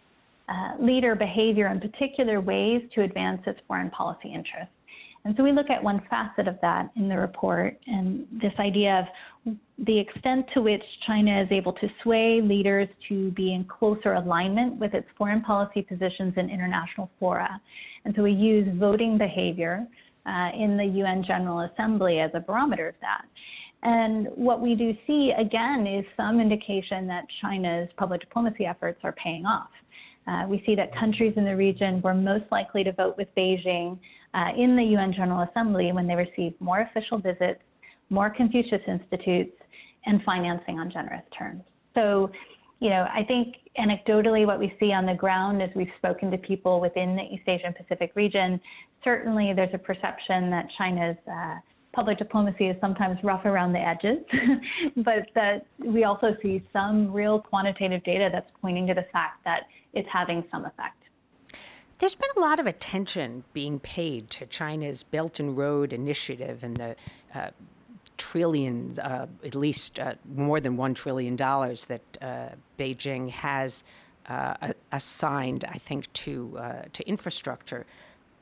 uh, 0.48 0.72
leader 0.80 1.14
behavior 1.14 1.68
in 1.68 1.80
particular 1.80 2.40
ways 2.40 2.82
to 2.94 3.02
advance 3.02 3.42
its 3.46 3.60
foreign 3.66 3.90
policy 3.90 4.32
interests. 4.32 4.72
And 5.24 5.36
so 5.36 5.42
we 5.42 5.52
look 5.52 5.68
at 5.68 5.82
one 5.82 6.00
facet 6.08 6.48
of 6.48 6.56
that 6.62 6.90
in 6.96 7.08
the 7.08 7.18
report 7.18 7.78
and 7.86 8.26
this 8.40 8.52
idea 8.58 9.06
of 9.46 9.54
the 9.84 9.98
extent 9.98 10.46
to 10.54 10.62
which 10.62 10.82
China 11.06 11.42
is 11.42 11.48
able 11.50 11.72
to 11.74 11.88
sway 12.02 12.40
leaders 12.40 12.88
to 13.08 13.30
be 13.32 13.52
in 13.52 13.64
closer 13.64 14.14
alignment 14.14 14.76
with 14.76 14.94
its 14.94 15.06
foreign 15.18 15.42
policy 15.42 15.82
positions 15.82 16.34
in 16.36 16.48
international 16.48 17.10
fora. 17.18 17.60
And 18.04 18.14
so 18.16 18.22
we 18.22 18.32
use 18.32 18.68
voting 18.78 19.18
behavior 19.18 19.86
uh, 20.24 20.50
in 20.56 20.76
the 20.76 20.84
UN 20.84 21.24
General 21.26 21.68
Assembly 21.72 22.20
as 22.20 22.30
a 22.34 22.40
barometer 22.40 22.88
of 22.88 22.94
that. 23.00 23.24
And 23.82 24.28
what 24.34 24.60
we 24.60 24.74
do 24.74 24.92
see 25.06 25.32
again 25.38 25.86
is 25.86 26.04
some 26.16 26.40
indication 26.40 27.06
that 27.06 27.24
China's 27.40 27.88
public 27.96 28.20
diplomacy 28.20 28.66
efforts 28.66 29.00
are 29.04 29.12
paying 29.12 29.46
off. 29.46 29.70
Uh, 30.28 30.46
we 30.46 30.62
see 30.66 30.74
that 30.74 30.94
countries 30.94 31.32
in 31.36 31.44
the 31.44 31.56
region 31.56 32.02
were 32.02 32.14
most 32.14 32.44
likely 32.50 32.84
to 32.84 32.92
vote 32.92 33.16
with 33.16 33.28
Beijing 33.34 33.98
uh, 34.34 34.48
in 34.56 34.76
the 34.76 34.82
UN 34.82 35.12
General 35.12 35.48
Assembly 35.48 35.90
when 35.92 36.06
they 36.06 36.14
received 36.14 36.60
more 36.60 36.80
official 36.80 37.18
visits, 37.18 37.60
more 38.10 38.28
Confucius 38.28 38.82
Institutes, 38.86 39.56
and 40.04 40.22
financing 40.24 40.78
on 40.78 40.90
generous 40.90 41.24
terms. 41.36 41.62
So, 41.94 42.30
you 42.80 42.90
know, 42.90 43.06
I 43.12 43.24
think 43.24 43.56
anecdotally 43.78 44.46
what 44.46 44.58
we 44.58 44.74
see 44.78 44.92
on 44.92 45.06
the 45.06 45.14
ground 45.14 45.62
as 45.62 45.70
we've 45.74 45.90
spoken 45.96 46.30
to 46.30 46.38
people 46.38 46.80
within 46.80 47.16
the 47.16 47.22
East 47.22 47.48
Asian 47.48 47.72
Pacific 47.72 48.12
region, 48.14 48.60
certainly 49.02 49.52
there's 49.54 49.74
a 49.74 49.78
perception 49.78 50.50
that 50.50 50.66
China's 50.76 51.16
uh, 51.30 51.56
public 51.98 52.16
diplomacy 52.16 52.68
is 52.68 52.76
sometimes 52.80 53.18
rough 53.24 53.44
around 53.44 53.72
the 53.72 53.80
edges, 53.80 54.18
but 54.98 55.26
that 55.34 55.66
we 55.84 56.04
also 56.04 56.36
see 56.44 56.62
some 56.72 57.12
real 57.12 57.40
quantitative 57.40 58.04
data 58.04 58.28
that's 58.30 58.48
pointing 58.62 58.86
to 58.86 58.94
the 58.94 59.04
fact 59.12 59.42
that 59.44 59.62
it's 59.94 60.08
having 60.08 60.44
some 60.48 60.64
effect. 60.64 61.02
There's 61.98 62.14
been 62.14 62.30
a 62.36 62.40
lot 62.40 62.60
of 62.60 62.68
attention 62.68 63.42
being 63.52 63.80
paid 63.80 64.30
to 64.30 64.46
China's 64.46 65.02
Belt 65.02 65.40
and 65.40 65.58
Road 65.58 65.92
Initiative 65.92 66.62
and 66.62 66.76
the 66.76 66.94
uh, 67.34 67.50
trillions, 68.16 69.00
uh, 69.00 69.26
at 69.44 69.56
least 69.56 69.98
uh, 69.98 70.14
more 70.36 70.60
than 70.60 70.76
one 70.76 70.94
trillion 70.94 71.34
dollars 71.34 71.86
that 71.86 72.02
uh, 72.22 72.50
Beijing 72.78 73.28
has 73.30 73.82
uh, 74.28 74.54
assigned, 74.92 75.64
I 75.64 75.78
think, 75.78 76.12
to 76.12 76.58
uh, 76.58 76.82
to 76.92 77.08
infrastructure 77.08 77.86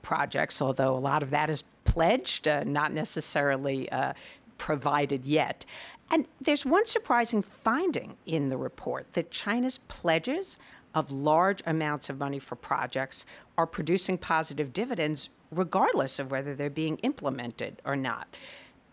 projects. 0.03 0.61
Although 0.61 0.95
a 0.95 1.01
lot 1.01 1.23
of 1.23 1.31
that 1.31 1.49
is 1.49 1.65
pledged, 1.87 2.47
uh, 2.47 2.65
not 2.65 2.93
necessarily 2.93 3.91
uh, 3.91 4.13
provided 4.59 5.25
yet. 5.25 5.65
And 6.11 6.27
there's 6.41 6.65
one 6.65 6.87
surprising 6.87 7.43
finding 7.43 8.17
in 8.27 8.49
the 8.49 8.57
report 8.57 9.13
that 9.15 9.31
China's 9.31 9.79
pledges 9.89 10.59
of 10.95 11.11
large 11.11 11.63
amounts 11.67 12.09
of 12.09 12.19
money 12.19 12.39
for 12.39 12.57
projects 12.57 13.27
are 13.59 13.67
producing 13.67 14.19
positive 14.19 14.73
dividends 14.73 15.31
regardless 15.51 16.19
of 16.19 16.31
whether 16.31 16.55
they're 16.55 16.71
being 16.71 16.97
implemented 16.99 17.81
or 17.85 17.97
not. 17.97 18.29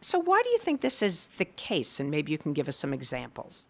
So, 0.01 0.19
why 0.19 0.41
do 0.43 0.49
you 0.49 0.59
think 0.59 0.81
this 0.81 1.01
is 1.01 1.27
the 1.37 1.45
case? 1.45 1.99
And 1.99 2.11
maybe 2.11 2.31
you 2.31 2.37
can 2.37 2.53
give 2.53 2.67
us 2.67 2.75
some 2.75 2.93
examples. 2.93 3.67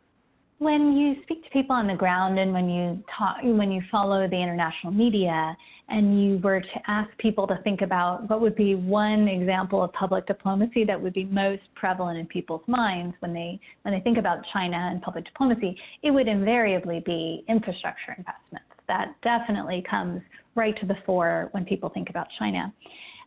When 0.57 0.95
you 0.95 1.21
speak 1.23 1.43
to 1.43 1.49
people 1.51 1.75
on 1.75 1.87
the 1.87 1.95
ground 1.95 2.39
and 2.39 2.53
when 2.53 2.69
you 2.69 3.03
talk, 3.15 3.37
when 3.43 3.71
you 3.71 3.81
follow 3.91 4.27
the 4.27 4.35
international 4.35 4.93
media, 4.93 5.55
and 5.89 6.23
you 6.23 6.37
were 6.37 6.61
to 6.61 6.81
ask 6.87 7.09
people 7.17 7.45
to 7.47 7.59
think 7.63 7.81
about 7.81 8.29
what 8.29 8.41
would 8.41 8.55
be 8.55 8.75
one 8.75 9.27
example 9.27 9.83
of 9.83 9.91
public 9.93 10.25
diplomacy 10.25 10.83
that 10.85 10.99
would 10.99 11.13
be 11.13 11.25
most 11.25 11.61
prevalent 11.75 12.17
in 12.17 12.25
people's 12.25 12.61
minds 12.67 13.15
when 13.19 13.33
they 13.33 13.59
when 13.81 13.93
they 13.93 13.99
think 13.99 14.17
about 14.17 14.39
China 14.53 14.77
and 14.91 15.01
public 15.01 15.25
diplomacy, 15.25 15.77
it 16.01 16.11
would 16.11 16.27
invariably 16.27 17.01
be 17.05 17.43
infrastructure 17.47 18.15
investments. 18.17 18.69
That 18.87 19.15
definitely 19.23 19.83
comes 19.89 20.21
right 20.55 20.77
to 20.79 20.85
the 20.85 20.95
fore 21.05 21.49
when 21.51 21.65
people 21.65 21.89
think 21.89 22.09
about 22.09 22.27
China. 22.39 22.73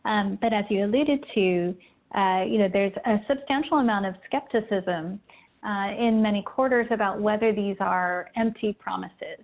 Um, 0.05 0.37
but 0.41 0.53
as 0.53 0.65
you 0.69 0.85
alluded 0.85 1.23
to, 1.35 1.75
uh, 2.15 2.43
you 2.47 2.57
know, 2.57 2.69
there's 2.71 2.93
a 3.05 3.17
substantial 3.27 3.77
amount 3.79 4.05
of 4.05 4.15
skepticism 4.25 5.19
uh, 5.67 5.91
in 5.97 6.21
many 6.21 6.41
quarters 6.41 6.87
about 6.91 7.19
whether 7.19 7.53
these 7.53 7.75
are 7.79 8.29
empty 8.35 8.73
promises. 8.79 9.39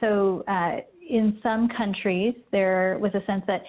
So 0.00 0.44
uh, 0.48 0.78
in 1.12 1.38
some 1.42 1.68
countries, 1.76 2.34
there 2.52 2.96
was 2.98 3.12
a 3.14 3.22
sense 3.26 3.44
that 3.46 3.62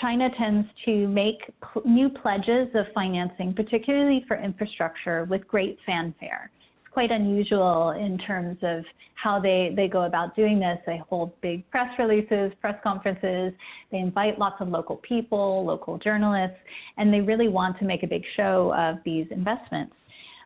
China 0.00 0.30
tends 0.38 0.66
to 0.86 1.06
make 1.08 1.38
pl- 1.60 1.82
new 1.84 2.08
pledges 2.08 2.68
of 2.74 2.86
financing, 2.94 3.52
particularly 3.52 4.24
for 4.26 4.38
infrastructure, 4.38 5.26
with 5.26 5.46
great 5.46 5.78
fanfare. 5.84 6.50
It's 6.80 6.92
quite 6.92 7.10
unusual 7.10 7.90
in 7.90 8.16
terms 8.16 8.56
of 8.62 8.84
how 9.22 9.38
they, 9.38 9.74
they 9.76 9.86
go 9.86 10.04
about 10.04 10.34
doing 10.34 10.58
this. 10.58 10.78
They 10.86 11.02
hold 11.10 11.38
big 11.42 11.68
press 11.70 11.90
releases, 11.98 12.52
press 12.58 12.76
conferences, 12.82 13.52
they 13.92 13.98
invite 13.98 14.38
lots 14.38 14.56
of 14.60 14.68
local 14.68 14.96
people, 14.96 15.66
local 15.66 15.98
journalists, 15.98 16.56
and 16.96 17.12
they 17.12 17.20
really 17.20 17.48
want 17.48 17.78
to 17.80 17.84
make 17.84 18.02
a 18.02 18.06
big 18.06 18.22
show 18.34 18.74
of 18.74 18.96
these 19.04 19.26
investments. 19.30 19.94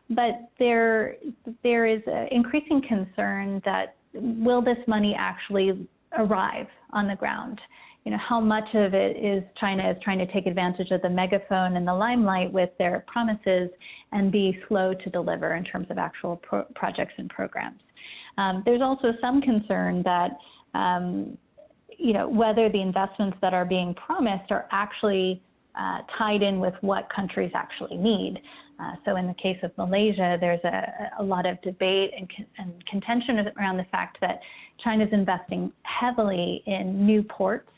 But 0.09 0.49
there, 0.59 1.15
there 1.63 1.85
is 1.85 2.01
increasing 2.31 2.81
concern 2.85 3.61
that 3.63 3.95
will 4.13 4.61
this 4.61 4.77
money 4.87 5.15
actually 5.17 5.87
arrive 6.17 6.67
on 6.91 7.07
the 7.07 7.15
ground? 7.15 7.59
You 8.05 8.11
know, 8.11 8.17
how 8.17 8.41
much 8.41 8.67
of 8.73 8.93
it 8.93 9.15
is 9.15 9.43
China 9.57 9.89
is 9.89 9.97
trying 10.03 10.19
to 10.19 10.31
take 10.33 10.45
advantage 10.45 10.91
of 10.91 11.01
the 11.01 11.09
megaphone 11.09 11.77
and 11.77 11.87
the 11.87 11.93
limelight 11.93 12.51
with 12.51 12.69
their 12.77 13.05
promises 13.07 13.69
and 14.11 14.31
be 14.31 14.59
slow 14.67 14.93
to 14.93 15.09
deliver 15.09 15.55
in 15.55 15.63
terms 15.63 15.87
of 15.89 15.97
actual 15.97 16.35
pro- 16.37 16.65
projects 16.75 17.13
and 17.17 17.29
programs. 17.29 17.79
Um, 18.37 18.61
there's 18.65 18.81
also 18.81 19.13
some 19.21 19.41
concern 19.41 20.03
that 20.03 20.31
um, 20.73 21.37
you 21.97 22.13
know 22.13 22.27
whether 22.27 22.69
the 22.69 22.81
investments 22.81 23.37
that 23.41 23.53
are 23.53 23.65
being 23.65 23.93
promised 23.93 24.51
are 24.51 24.67
actually 24.71 25.41
uh, 25.79 25.99
tied 26.17 26.41
in 26.41 26.59
with 26.59 26.73
what 26.81 27.07
countries 27.13 27.51
actually 27.55 27.97
need. 27.97 28.41
Uh, 28.79 28.93
so 29.05 29.15
in 29.15 29.27
the 29.27 29.33
case 29.35 29.57
of 29.63 29.71
Malaysia, 29.77 30.37
there's 30.39 30.63
a, 30.63 31.11
a 31.19 31.23
lot 31.23 31.45
of 31.45 31.61
debate 31.61 32.11
and, 32.17 32.29
and, 32.57 32.85
contention 32.87 33.47
around 33.57 33.77
the 33.77 33.85
fact 33.91 34.17
that 34.19 34.39
China's 34.83 35.09
investing 35.11 35.71
heavily 35.83 36.63
in 36.65 37.05
new 37.05 37.23
ports 37.23 37.69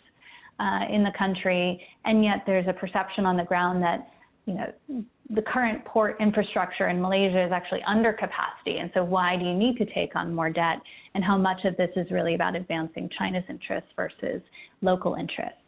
uh, 0.60 0.82
in 0.90 1.04
the 1.04 1.12
country, 1.18 1.82
and 2.06 2.24
yet 2.24 2.44
there's 2.46 2.68
a 2.68 2.74
perception 2.74 3.26
on 3.26 3.38
the 3.38 3.44
ground 3.44 3.84
that 3.84 4.08
you 4.46 4.54
know 4.54 5.04
the 5.32 5.42
current 5.42 5.84
port 5.86 6.18
infrastructure 6.20 6.88
in 6.90 7.02
Malaysia 7.02 7.44
is 7.44 7.52
actually 7.52 7.82
under 7.88 8.14
capacity, 8.14 8.78
and 8.78 8.92
so 8.94 9.04
why 9.04 9.36
do 9.36 9.46
you 9.46 9.54
need 9.54 9.78
to 9.78 9.86
take 9.94 10.16
on 10.16 10.34
more 10.34 10.50
debt? 10.50 10.78
And 11.16 11.24
how 11.24 11.38
much 11.38 11.66
of 11.66 11.76
this 11.78 11.90
is 11.96 12.10
really 12.12 12.36
about 12.36 12.56
advancing 12.56 13.10
China's 13.18 13.44
interests 13.50 13.90
versus 13.96 14.42
local 14.82 15.16
interests? 15.16 15.60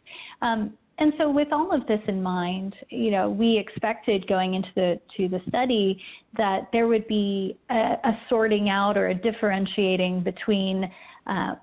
Um, 0.42 0.74
and 0.98 1.12
so 1.16 1.30
with 1.30 1.48
all 1.52 1.72
of 1.72 1.86
this 1.86 2.00
in 2.08 2.22
mind, 2.22 2.74
you 2.90 3.10
know, 3.10 3.30
we 3.30 3.56
expected 3.56 4.26
going 4.26 4.54
into 4.54 4.68
the 4.74 5.00
to 5.16 5.28
the 5.28 5.40
study 5.48 6.00
that 6.36 6.68
there 6.72 6.88
would 6.88 7.06
be 7.06 7.56
a, 7.70 7.74
a 8.04 8.18
sorting 8.28 8.68
out 8.68 8.96
or 8.96 9.08
a 9.08 9.14
differentiating 9.14 10.22
between 10.22 10.90
uh, 11.26 11.54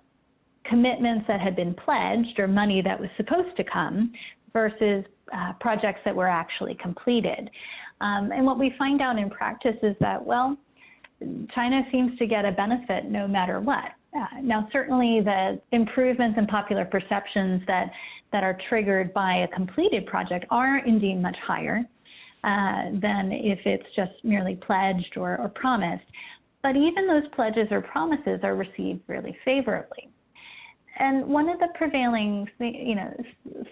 commitments 0.64 1.26
that 1.28 1.42
had 1.42 1.56
been 1.56 1.74
pledged 1.74 2.40
or 2.40 2.48
money 2.48 2.82
that 2.82 3.00
was 3.00 3.10
supposed 3.18 3.56
to 3.58 3.64
come 3.64 4.14
versus 4.54 5.04
uh, 5.34 5.54
projects 5.60 6.00
that 6.06 6.16
were 6.16 6.30
actually 6.30 6.76
completed. 6.76 7.50
Um, 8.02 8.32
and 8.32 8.46
what 8.46 8.58
we 8.58 8.74
find 8.78 9.02
out 9.02 9.18
in 9.18 9.30
practice 9.30 9.76
is 9.84 9.96
that, 10.00 10.24
well, 10.24 10.58
China 11.54 11.82
seems 11.92 12.18
to 12.20 12.26
get 12.26 12.46
a 12.46 12.52
benefit 12.52 13.06
no 13.06 13.28
matter 13.28 13.60
what. 13.60 13.92
Uh, 14.16 14.42
now, 14.42 14.68
certainly 14.72 15.22
the 15.22 15.60
improvements 15.72 16.38
in 16.38 16.48
popular 16.48 16.86
perceptions 16.86 17.62
that 17.68 17.92
that 18.36 18.44
are 18.44 18.58
triggered 18.68 19.14
by 19.14 19.36
a 19.36 19.48
completed 19.56 20.06
project 20.08 20.44
are 20.50 20.80
indeed 20.80 21.22
much 21.22 21.38
higher 21.48 21.86
uh, 22.44 22.92
than 23.02 23.32
if 23.32 23.60
it's 23.66 23.88
just 23.96 24.12
merely 24.26 24.56
pledged 24.56 25.14
or, 25.16 25.40
or 25.40 25.48
promised. 25.56 26.04
But 26.62 26.76
even 26.76 27.08
those 27.08 27.24
pledges 27.34 27.70
or 27.72 27.80
promises 27.80 28.42
are 28.44 28.58
received 28.58 29.04
really 29.08 29.38
favorably. 29.46 30.10
And 31.00 31.26
one 31.28 31.48
of 31.48 31.60
the 31.60 31.70
prevailing, 31.76 32.46
you 32.60 32.96
know, 32.96 33.16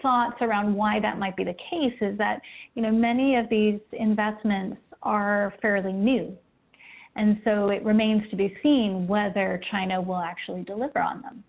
thoughts 0.00 0.36
around 0.40 0.74
why 0.74 0.98
that 0.98 1.18
might 1.18 1.36
be 1.36 1.44
the 1.44 1.56
case 1.70 1.98
is 2.00 2.16
that, 2.16 2.40
you 2.74 2.80
know, 2.80 2.90
many 2.90 3.36
of 3.36 3.50
these 3.50 3.80
investments 3.92 4.78
are 5.02 5.52
fairly 5.60 5.92
new. 5.92 6.34
And 7.16 7.38
so 7.44 7.68
it 7.68 7.84
remains 7.84 8.22
to 8.30 8.36
be 8.36 8.56
seen 8.62 9.06
whether 9.06 9.60
China 9.70 10.00
will 10.00 10.22
actually 10.22 10.62
deliver 10.62 11.00
on 11.00 11.20
them. 11.20 11.44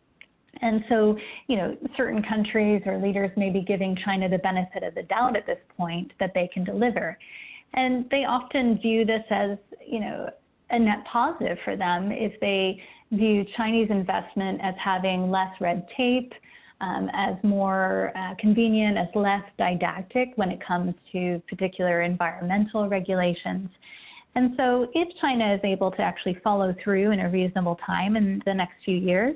And 0.62 0.84
so, 0.90 1.18
you 1.48 1.58
know, 1.58 1.78
certain 1.98 2.24
countries 2.24 2.82
or 2.86 2.98
leaders 2.98 3.32
may 3.36 3.50
be 3.50 3.62
giving 3.62 3.98
China 4.06 4.30
the 4.30 4.38
benefit 4.40 4.84
of 4.84 4.96
the 4.96 5.04
doubt 5.04 5.36
at 5.36 5.46
this 5.46 5.60
point 5.78 6.12
that 6.20 6.32
they 6.34 6.50
can 6.54 6.64
deliver. 6.64 7.18
And 7.74 8.06
they 8.10 8.26
often 8.26 8.80
view 8.80 9.06
this 9.06 9.24
as, 9.30 9.58
you 9.86 10.00
know, 10.00 10.30
a 10.70 10.80
net 10.80 11.06
positive 11.12 11.58
for 11.64 11.76
them 11.76 12.12
if 12.12 12.40
they 12.40 12.82
view 13.12 13.46
Chinese 13.56 13.88
investment 13.90 14.60
as 14.64 14.74
having 14.84 15.30
less 15.30 15.50
red 15.62 15.86
tape, 15.96 16.34
um, 16.82 17.10
as 17.14 17.36
more 17.44 18.12
uh, 18.18 18.34
convenient, 18.40 18.98
as 18.98 19.08
less 19.16 19.44
didactic 19.58 20.30
when 20.36 20.50
it 20.50 20.60
comes 20.66 20.94
to 21.12 21.42
particular 21.48 22.02
environmental 22.02 22.90
regulations. 22.90 23.70
And 24.36 24.54
so, 24.58 24.90
if 24.94 25.08
China 25.22 25.54
is 25.54 25.62
able 25.64 25.92
to 25.92 26.02
actually 26.02 26.38
follow 26.44 26.76
through 26.84 27.12
in 27.12 27.22
a 27.22 27.30
reasonable 27.30 27.80
time 27.86 28.18
in 28.18 28.42
the 28.46 28.54
next 28.54 28.74
few 28.84 28.98
years, 28.98 29.36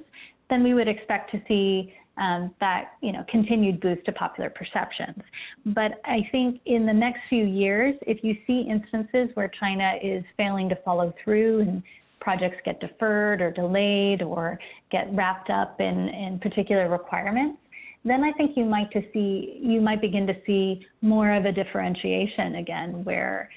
then 0.50 0.64
we 0.64 0.74
would 0.74 0.88
expect 0.88 1.32
to 1.32 1.42
see 1.48 1.94
um, 2.18 2.54
that 2.60 2.92
you 3.02 3.12
know 3.14 3.24
continued 3.30 3.80
boost 3.80 4.06
to 4.06 4.12
popular 4.12 4.50
perceptions. 4.50 5.22
But 5.68 6.02
I 6.06 6.28
think 6.32 6.60
in 6.66 6.86
the 6.86 6.94
next 6.94 7.22
few 7.30 7.46
years, 7.46 7.96
if 8.06 8.24
you 8.24 8.36
see 8.46 8.68
instances 8.70 9.30
where 9.36 9.50
China 9.60 9.94
is 10.02 10.24
failing 10.36 10.70
to 10.70 10.76
follow 10.84 11.14
through 11.24 11.62
and 11.62 11.84
projects 12.20 12.58
get 12.66 12.80
deferred 12.82 13.42
or 13.42 13.52
delayed 13.52 14.22
or 14.22 14.60
get 14.92 15.08
wrapped 15.14 15.50
up 15.50 15.80
in, 15.80 16.10
in 16.10 16.40
particular 16.40 16.90
requirements, 16.90 17.58
then 18.04 18.24
I 18.24 18.34
think 18.34 18.58
you 18.58 18.66
might 18.66 18.92
to 18.92 19.02
see 19.14 19.60
you 19.62 19.80
might 19.82 20.02
begin 20.02 20.28
to 20.28 20.36
see 20.46 20.86
more 21.02 21.34
of 21.34 21.46
a 21.46 21.52
differentiation 21.52 22.56
again 22.56 23.04
where 23.06 23.50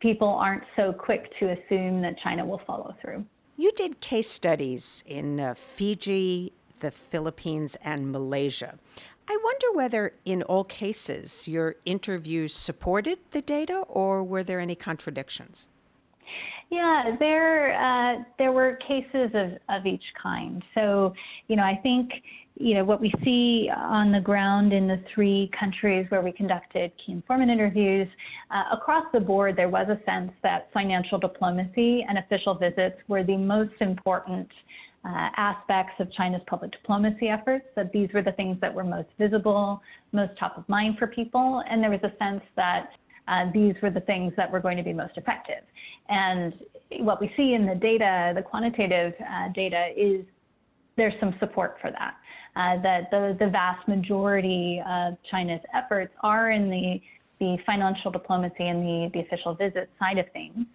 people 0.00 0.28
aren't 0.28 0.64
so 0.76 0.92
quick 0.92 1.30
to 1.38 1.50
assume 1.52 2.00
that 2.02 2.18
China 2.22 2.44
will 2.44 2.60
follow 2.66 2.94
through. 3.02 3.24
You 3.60 3.72
did 3.72 4.00
case 4.00 4.30
studies 4.30 5.04
in 5.06 5.38
uh, 5.38 5.52
Fiji, 5.52 6.54
the 6.78 6.90
Philippines, 6.90 7.76
and 7.84 8.10
Malaysia. 8.10 8.78
I 9.28 9.38
wonder 9.44 9.66
whether, 9.74 10.14
in 10.24 10.42
all 10.44 10.64
cases, 10.64 11.46
your 11.46 11.76
interviews 11.84 12.54
supported 12.54 13.18
the 13.32 13.42
data 13.42 13.84
or 13.86 14.24
were 14.24 14.42
there 14.42 14.60
any 14.60 14.74
contradictions? 14.74 15.68
Yeah, 16.70 17.16
there 17.18 17.78
uh, 17.78 18.24
there 18.38 18.52
were 18.52 18.76
cases 18.76 19.30
of, 19.34 19.58
of 19.68 19.84
each 19.84 20.06
kind. 20.22 20.64
So, 20.74 21.12
you 21.48 21.56
know, 21.56 21.64
I 21.64 21.78
think 21.82 22.12
you 22.60 22.74
know 22.74 22.84
what 22.84 23.00
we 23.00 23.10
see 23.24 23.70
on 23.74 24.12
the 24.12 24.20
ground 24.20 24.74
in 24.74 24.86
the 24.86 25.02
three 25.14 25.50
countries 25.58 26.04
where 26.10 26.20
we 26.20 26.30
conducted 26.30 26.92
key 27.04 27.12
informant 27.12 27.50
interviews 27.50 28.06
uh, 28.50 28.64
across 28.76 29.04
the 29.14 29.20
board, 29.20 29.56
there 29.56 29.70
was 29.70 29.86
a 29.88 29.98
sense 30.04 30.30
that 30.42 30.68
financial 30.74 31.18
diplomacy 31.18 32.04
and 32.06 32.18
official 32.18 32.54
visits 32.54 32.96
were 33.08 33.24
the 33.24 33.36
most 33.36 33.72
important 33.80 34.46
uh, 35.06 35.30
aspects 35.38 35.94
of 36.00 36.12
China's 36.12 36.42
public 36.46 36.70
diplomacy 36.72 37.28
efforts. 37.28 37.64
That 37.76 37.90
these 37.92 38.10
were 38.12 38.22
the 38.22 38.32
things 38.32 38.58
that 38.60 38.74
were 38.74 38.84
most 38.84 39.08
visible, 39.18 39.80
most 40.12 40.32
top 40.38 40.58
of 40.58 40.68
mind 40.68 40.98
for 40.98 41.06
people, 41.06 41.62
and 41.68 41.82
there 41.82 41.90
was 41.90 42.00
a 42.02 42.12
sense 42.18 42.42
that 42.56 42.90
uh, 43.26 43.50
these 43.54 43.74
were 43.82 43.90
the 43.90 44.00
things 44.02 44.34
that 44.36 44.50
were 44.50 44.60
going 44.60 44.76
to 44.76 44.82
be 44.82 44.92
most 44.92 45.16
effective. 45.16 45.64
And 46.10 46.52
what 46.98 47.22
we 47.22 47.32
see 47.38 47.54
in 47.54 47.64
the 47.64 47.74
data, 47.74 48.32
the 48.34 48.42
quantitative 48.42 49.14
uh, 49.20 49.48
data, 49.54 49.88
is 49.96 50.26
there's 50.96 51.14
some 51.20 51.34
support 51.40 51.76
for 51.80 51.90
that. 51.92 52.14
Uh, 52.56 52.82
that 52.82 53.10
the, 53.12 53.36
the 53.38 53.48
vast 53.48 53.86
majority 53.86 54.82
of 54.88 55.14
China's 55.30 55.60
efforts 55.72 56.12
are 56.22 56.50
in 56.50 56.68
the, 56.68 57.00
the 57.38 57.56
financial 57.64 58.10
diplomacy 58.10 58.66
and 58.66 58.82
the, 58.82 59.10
the 59.14 59.20
official 59.20 59.54
visit 59.54 59.88
side 60.00 60.18
of 60.18 60.26
things. 60.32 60.66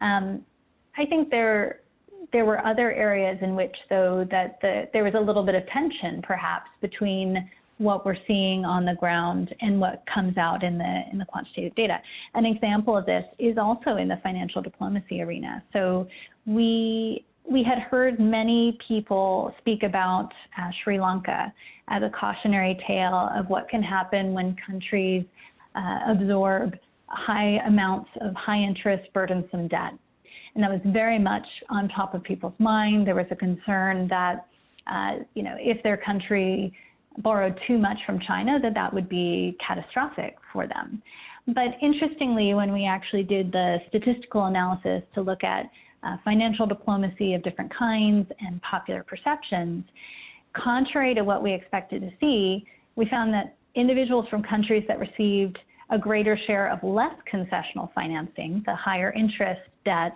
Um, 0.00 0.42
I 0.96 1.04
think 1.04 1.30
there 1.30 1.80
there 2.32 2.44
were 2.44 2.64
other 2.66 2.92
areas 2.92 3.38
in 3.42 3.54
which, 3.54 3.76
though, 3.88 4.26
that 4.30 4.58
the, 4.60 4.88
there 4.92 5.04
was 5.04 5.14
a 5.14 5.20
little 5.20 5.44
bit 5.44 5.54
of 5.54 5.66
tension, 5.68 6.20
perhaps, 6.22 6.70
between 6.80 7.48
what 7.76 8.04
we're 8.04 8.16
seeing 8.26 8.64
on 8.64 8.84
the 8.84 8.94
ground 8.94 9.54
and 9.60 9.80
what 9.80 10.02
comes 10.12 10.36
out 10.36 10.64
in 10.64 10.78
the 10.78 11.02
in 11.12 11.18
the 11.18 11.24
quantitative 11.24 11.74
data. 11.74 11.98
An 12.34 12.44
example 12.44 12.96
of 12.96 13.06
this 13.06 13.24
is 13.38 13.56
also 13.56 13.96
in 13.96 14.08
the 14.08 14.18
financial 14.22 14.60
diplomacy 14.62 15.22
arena. 15.22 15.62
So 15.72 16.08
we 16.44 17.24
we 17.50 17.62
had 17.62 17.78
heard 17.78 18.20
many 18.20 18.78
people 18.86 19.54
speak 19.58 19.82
about 19.82 20.28
uh, 20.58 20.70
Sri 20.82 21.00
Lanka 21.00 21.52
as 21.88 22.02
a 22.02 22.10
cautionary 22.10 22.78
tale 22.86 23.30
of 23.34 23.48
what 23.48 23.68
can 23.68 23.82
happen 23.82 24.34
when 24.34 24.54
countries 24.66 25.24
uh, 25.74 26.12
absorb 26.12 26.74
high 27.06 27.58
amounts 27.66 28.10
of 28.20 28.34
high 28.34 28.58
interest, 28.58 29.10
burdensome 29.14 29.68
debt. 29.68 29.92
And 30.54 30.62
that 30.62 30.70
was 30.70 30.80
very 30.86 31.18
much 31.18 31.46
on 31.70 31.88
top 31.88 32.14
of 32.14 32.22
people's 32.22 32.58
mind. 32.58 33.06
There 33.06 33.14
was 33.14 33.26
a 33.30 33.36
concern 33.36 34.08
that, 34.08 34.46
uh, 34.86 35.24
you 35.34 35.42
know, 35.42 35.54
if 35.58 35.82
their 35.82 35.96
country 35.96 36.72
borrowed 37.18 37.58
too 37.66 37.78
much 37.78 37.96
from 38.04 38.20
China, 38.26 38.58
that 38.60 38.74
that 38.74 38.92
would 38.92 39.08
be 39.08 39.56
catastrophic 39.66 40.36
for 40.52 40.66
them. 40.66 41.02
But 41.46 41.78
interestingly, 41.80 42.52
when 42.52 42.72
we 42.72 42.86
actually 42.86 43.22
did 43.22 43.50
the 43.52 43.78
statistical 43.88 44.44
analysis 44.46 45.02
to 45.14 45.22
look 45.22 45.42
at 45.44 45.70
uh, 46.02 46.16
financial 46.24 46.66
diplomacy 46.66 47.34
of 47.34 47.42
different 47.42 47.72
kinds 47.76 48.26
and 48.40 48.60
popular 48.62 49.02
perceptions, 49.02 49.84
contrary 50.54 51.14
to 51.14 51.22
what 51.22 51.42
we 51.42 51.52
expected 51.52 52.02
to 52.02 52.10
see, 52.20 52.64
we 52.96 53.06
found 53.08 53.32
that 53.32 53.56
individuals 53.74 54.26
from 54.28 54.42
countries 54.42 54.84
that 54.88 54.98
received 54.98 55.58
a 55.90 55.98
greater 55.98 56.38
share 56.46 56.70
of 56.70 56.82
less 56.82 57.14
concessional 57.32 57.92
financing, 57.94 58.62
the 58.66 58.74
higher 58.74 59.12
interest 59.12 59.60
debt, 59.84 60.14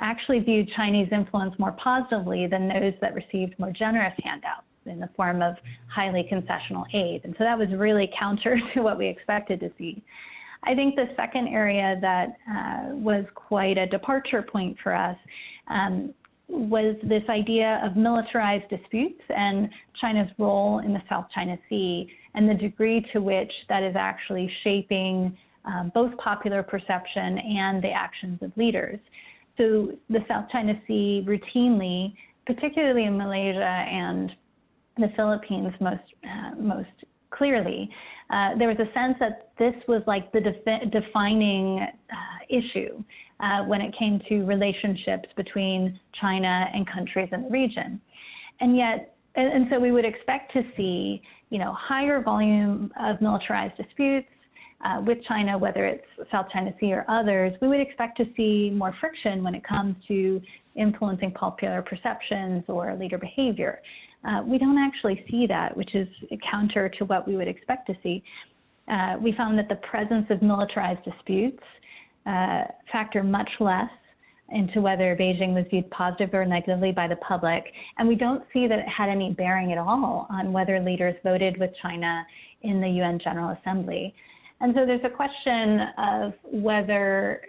actually 0.00 0.38
viewed 0.38 0.68
Chinese 0.76 1.08
influence 1.10 1.54
more 1.58 1.72
positively 1.72 2.46
than 2.46 2.68
those 2.68 2.92
that 3.00 3.14
received 3.14 3.58
more 3.58 3.72
generous 3.72 4.14
handouts 4.22 4.62
in 4.86 5.00
the 5.00 5.08
form 5.16 5.42
of 5.42 5.54
highly 5.92 6.28
concessional 6.32 6.84
aid. 6.94 7.22
And 7.24 7.34
so 7.36 7.44
that 7.44 7.58
was 7.58 7.68
really 7.76 8.10
counter 8.18 8.58
to 8.74 8.80
what 8.80 8.98
we 8.98 9.08
expected 9.08 9.60
to 9.60 9.70
see. 9.76 10.02
I 10.64 10.74
think 10.74 10.96
the 10.96 11.06
second 11.16 11.48
area 11.48 11.98
that 12.00 12.28
uh, 12.50 12.94
was 12.94 13.24
quite 13.34 13.78
a 13.78 13.86
departure 13.86 14.42
point 14.42 14.76
for 14.82 14.94
us 14.94 15.16
um, 15.68 16.12
was 16.48 16.96
this 17.02 17.22
idea 17.28 17.80
of 17.84 17.96
militarized 17.96 18.68
disputes 18.70 19.20
and 19.28 19.68
China's 20.00 20.30
role 20.38 20.80
in 20.80 20.92
the 20.92 21.02
South 21.08 21.26
China 21.34 21.56
Sea 21.68 22.10
and 22.34 22.48
the 22.48 22.54
degree 22.54 23.04
to 23.12 23.20
which 23.20 23.52
that 23.68 23.82
is 23.82 23.94
actually 23.96 24.50
shaping 24.64 25.36
um, 25.64 25.92
both 25.94 26.16
popular 26.16 26.62
perception 26.62 27.38
and 27.38 27.82
the 27.82 27.90
actions 27.90 28.38
of 28.42 28.50
leaders. 28.56 28.98
So 29.58 29.92
the 30.08 30.20
South 30.26 30.46
China 30.50 30.80
Sea 30.86 31.24
routinely, 31.26 32.14
particularly 32.46 33.04
in 33.04 33.18
Malaysia 33.18 33.60
and 33.62 34.32
the 34.96 35.08
Philippines 35.16 35.72
most 35.80 36.02
uh, 36.24 36.54
most 36.56 36.88
clearly, 37.30 37.90
uh, 38.30 38.50
there 38.58 38.68
was 38.68 38.76
a 38.78 38.92
sense 38.92 39.16
that 39.20 39.50
this 39.58 39.74
was 39.86 40.02
like 40.06 40.30
the 40.32 40.40
defi- 40.40 40.90
defining 40.90 41.80
uh, 41.80 42.38
issue 42.48 43.02
uh, 43.40 43.64
when 43.64 43.80
it 43.80 43.94
came 43.98 44.20
to 44.28 44.44
relationships 44.44 45.28
between 45.36 45.98
China 46.20 46.66
and 46.74 46.86
countries 46.90 47.28
in 47.32 47.44
the 47.44 47.50
region, 47.50 48.00
and 48.60 48.76
yet. 48.76 49.14
And, 49.34 49.52
and 49.52 49.66
so 49.70 49.78
we 49.78 49.92
would 49.92 50.06
expect 50.06 50.52
to 50.54 50.62
see, 50.76 51.22
you 51.50 51.58
know, 51.58 51.72
higher 51.78 52.20
volume 52.22 52.90
of 52.98 53.20
militarized 53.20 53.76
disputes, 53.76 54.26
uh, 54.84 55.00
with 55.04 55.18
China, 55.26 55.58
whether 55.58 55.86
it's 55.86 56.04
South 56.30 56.46
China 56.52 56.72
Sea 56.78 56.92
or 56.92 57.04
others, 57.08 57.52
we 57.60 57.68
would 57.68 57.80
expect 57.80 58.16
to 58.18 58.24
see 58.36 58.70
more 58.70 58.94
friction 59.00 59.42
when 59.42 59.54
it 59.54 59.64
comes 59.64 59.96
to 60.06 60.40
influencing 60.76 61.32
popular 61.32 61.82
perceptions 61.82 62.62
or 62.68 62.94
leader 62.96 63.18
behavior. 63.18 63.80
Uh, 64.24 64.42
we 64.44 64.58
don't 64.58 64.78
actually 64.78 65.24
see 65.30 65.46
that, 65.46 65.76
which 65.76 65.94
is 65.94 66.08
counter 66.50 66.88
to 66.88 67.04
what 67.04 67.26
we 67.26 67.36
would 67.36 67.48
expect 67.48 67.86
to 67.86 67.94
see. 68.02 68.22
Uh, 68.88 69.16
we 69.20 69.32
found 69.32 69.58
that 69.58 69.68
the 69.68 69.76
presence 69.76 70.26
of 70.30 70.42
militarized 70.42 71.04
disputes 71.04 71.62
uh, 72.26 72.64
factor 72.90 73.22
much 73.22 73.50
less 73.60 73.90
into 74.50 74.80
whether 74.80 75.14
Beijing 75.14 75.52
was 75.52 75.64
viewed 75.70 75.90
positively 75.90 76.38
or 76.38 76.46
negatively 76.46 76.90
by 76.90 77.06
the 77.06 77.16
public, 77.16 77.64
and 77.98 78.08
we 78.08 78.14
don't 78.14 78.42
see 78.52 78.66
that 78.66 78.78
it 78.78 78.88
had 78.88 79.10
any 79.10 79.32
bearing 79.32 79.72
at 79.72 79.78
all 79.78 80.26
on 80.30 80.52
whether 80.52 80.80
leaders 80.80 81.14
voted 81.22 81.58
with 81.58 81.70
China 81.82 82.24
in 82.62 82.80
the 82.80 82.88
UN 82.88 83.18
General 83.22 83.56
Assembly. 83.60 84.14
And 84.60 84.74
so 84.74 84.86
there's 84.86 85.04
a 85.04 85.10
question 85.10 85.80
of 85.98 86.32
whether 86.44 87.42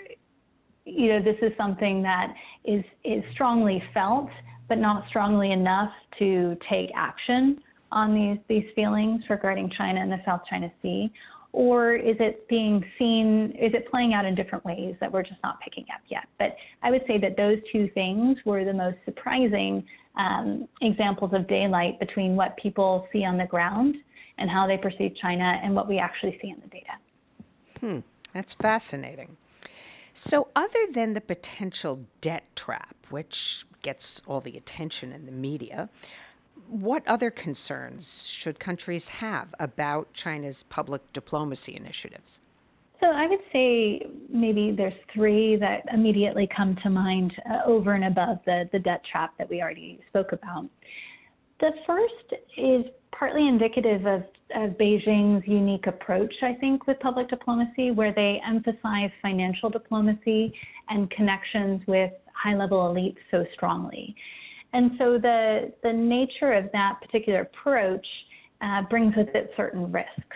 you 0.86 1.08
know 1.10 1.22
this 1.22 1.38
is 1.42 1.52
something 1.58 2.02
that 2.04 2.34
is 2.66 2.84
is 3.04 3.24
strongly 3.32 3.82
felt 3.94 4.30
but 4.70 4.78
not 4.78 5.08
strongly 5.10 5.52
enough 5.52 5.92
to 6.20 6.56
take 6.70 6.90
action 6.96 7.60
on 7.92 8.14
these, 8.14 8.38
these 8.48 8.72
feelings 8.76 9.24
regarding 9.30 9.72
China 9.78 10.00
and 10.00 10.12
the 10.12 10.22
South 10.26 10.42
China 10.50 10.72
Sea? 10.82 11.12
Or 11.52 11.96
is 11.96 12.16
it 12.20 12.48
being 12.48 12.86
seen, 13.00 13.56
is 13.60 13.74
it 13.74 13.90
playing 13.90 14.14
out 14.14 14.24
in 14.24 14.36
different 14.36 14.64
ways 14.64 14.96
that 15.00 15.12
we're 15.12 15.24
just 15.24 15.42
not 15.44 15.60
picking 15.62 15.86
up 15.94 16.02
yet? 16.08 16.26
But 16.38 16.56
I 16.84 16.92
would 16.92 17.02
say 17.08 17.18
that 17.18 17.36
those 17.36 17.58
two 17.72 17.90
things 17.96 18.38
were 18.46 18.64
the 18.64 18.74
most 18.74 18.98
surprising 19.04 19.84
um, 20.16 20.68
examples 20.82 21.32
of 21.34 21.48
daylight 21.48 22.00
between 22.00 22.36
what 22.36 22.56
people 22.58 23.08
see 23.12 23.26
on 23.26 23.38
the 23.38 23.46
ground 23.46 23.96
and 24.38 24.50
how 24.50 24.68
they 24.68 24.78
perceive 24.78 25.14
China 25.20 25.60
and 25.64 25.74
what 25.76 25.90
we 25.90 25.98
actually 25.98 26.38
see 26.42 26.50
in 26.50 26.62
the 26.62 26.68
data. 26.68 26.92
Hmm, 27.80 28.00
that's 28.34 28.54
fascinating. 28.54 29.38
So, 30.22 30.50
other 30.54 30.86
than 30.92 31.14
the 31.14 31.22
potential 31.22 32.06
debt 32.20 32.44
trap, 32.54 32.94
which 33.10 33.66
gets 33.82 34.22
all 34.28 34.42
the 34.42 34.58
attention 34.58 35.14
in 35.14 35.26
the 35.26 35.32
media, 35.32 35.88
what 36.68 37.08
other 37.08 37.32
concerns 37.32 38.28
should 38.28 38.60
countries 38.60 39.08
have 39.08 39.56
about 39.62 40.12
China's 40.12 40.64
public 40.64 41.14
diplomacy 41.14 41.74
initiatives? 41.74 42.42
So 43.00 43.08
I 43.08 43.28
would 43.28 43.40
say 43.54 44.08
maybe 44.30 44.74
there's 44.76 44.94
three 45.14 45.56
that 45.56 45.86
immediately 45.94 46.50
come 46.54 46.76
to 46.84 46.90
mind 46.90 47.34
uh, 47.50 47.60
over 47.66 47.94
and 47.94 48.04
above 48.04 48.40
the, 48.46 48.68
the 48.74 48.80
debt 48.80 49.02
trap 49.10 49.36
that 49.38 49.50
we 49.50 49.62
already 49.62 50.02
spoke 50.10 50.34
about. 50.34 50.66
The 51.62 51.72
first 51.88 52.44
is 52.58 52.84
partly 53.18 53.48
indicative 53.48 54.06
of, 54.06 54.24
of 54.56 54.72
Beijing's 54.72 55.48
unique 55.48 55.88
approach, 55.88 56.34
I 56.42 56.54
think, 56.54 56.88
with 56.88 57.00
public 57.00 57.30
diplomacy, 57.30 57.92
where 57.92 58.14
they 58.14 58.42
emphasize 58.48 59.12
financial 59.22 59.70
diplomacy 59.70 60.54
and 60.90 61.10
connections 61.12 61.82
with 61.88 62.12
high 62.34 62.56
level 62.56 62.80
elites 62.80 63.18
so 63.32 63.46
strongly. 63.54 64.16
And 64.74 64.92
so 64.98 65.18
the, 65.18 65.74
the 65.84 65.92
nature 65.92 66.54
of 66.54 66.66
that 66.74 67.00
particular 67.02 67.42
approach 67.42 68.06
uh, 68.62 68.84
brings 68.90 69.16
with 69.16 69.30
it 69.34 69.52
certain 69.56 69.92
risks 69.92 70.36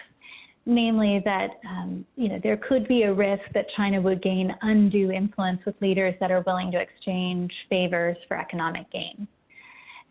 namely 0.66 1.22
that 1.26 1.50
um, 1.70 2.06
you 2.16 2.30
know 2.30 2.40
there 2.42 2.58
could 2.58 2.88
be 2.88 3.04
a 3.04 3.14
risk 3.14 3.44
that 3.54 3.66
China 3.76 4.00
would 4.02 4.22
gain 4.22 4.54
undue 4.62 5.12
influence 5.12 5.60
with 5.66 5.76
leaders 5.82 6.14
that 6.20 6.32
are 6.32 6.42
willing 6.48 6.72
to 6.72 6.80
exchange 6.80 7.52
favors 7.70 8.18
for 8.28 8.38
economic 8.38 8.90
gain. 8.92 9.28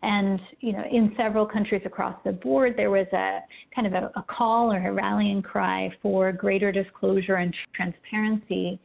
And 0.03 0.39
you 0.59 0.73
know, 0.73 0.83
in 0.91 1.13
several 1.15 1.45
countries 1.45 1.81
across 1.85 2.15
the 2.25 2.33
board, 2.33 2.73
there 2.75 2.91
was 2.91 3.07
a 3.13 3.39
kind 3.73 3.87
of 3.87 3.93
a, 3.93 4.11
a 4.17 4.23
call 4.23 4.71
or 4.71 4.85
a 4.85 4.91
rallying 4.91 5.41
cry 5.41 5.89
for 6.01 6.33
greater 6.33 6.73
disclosure 6.73 7.35
and 7.35 7.55
transparency 7.73 8.79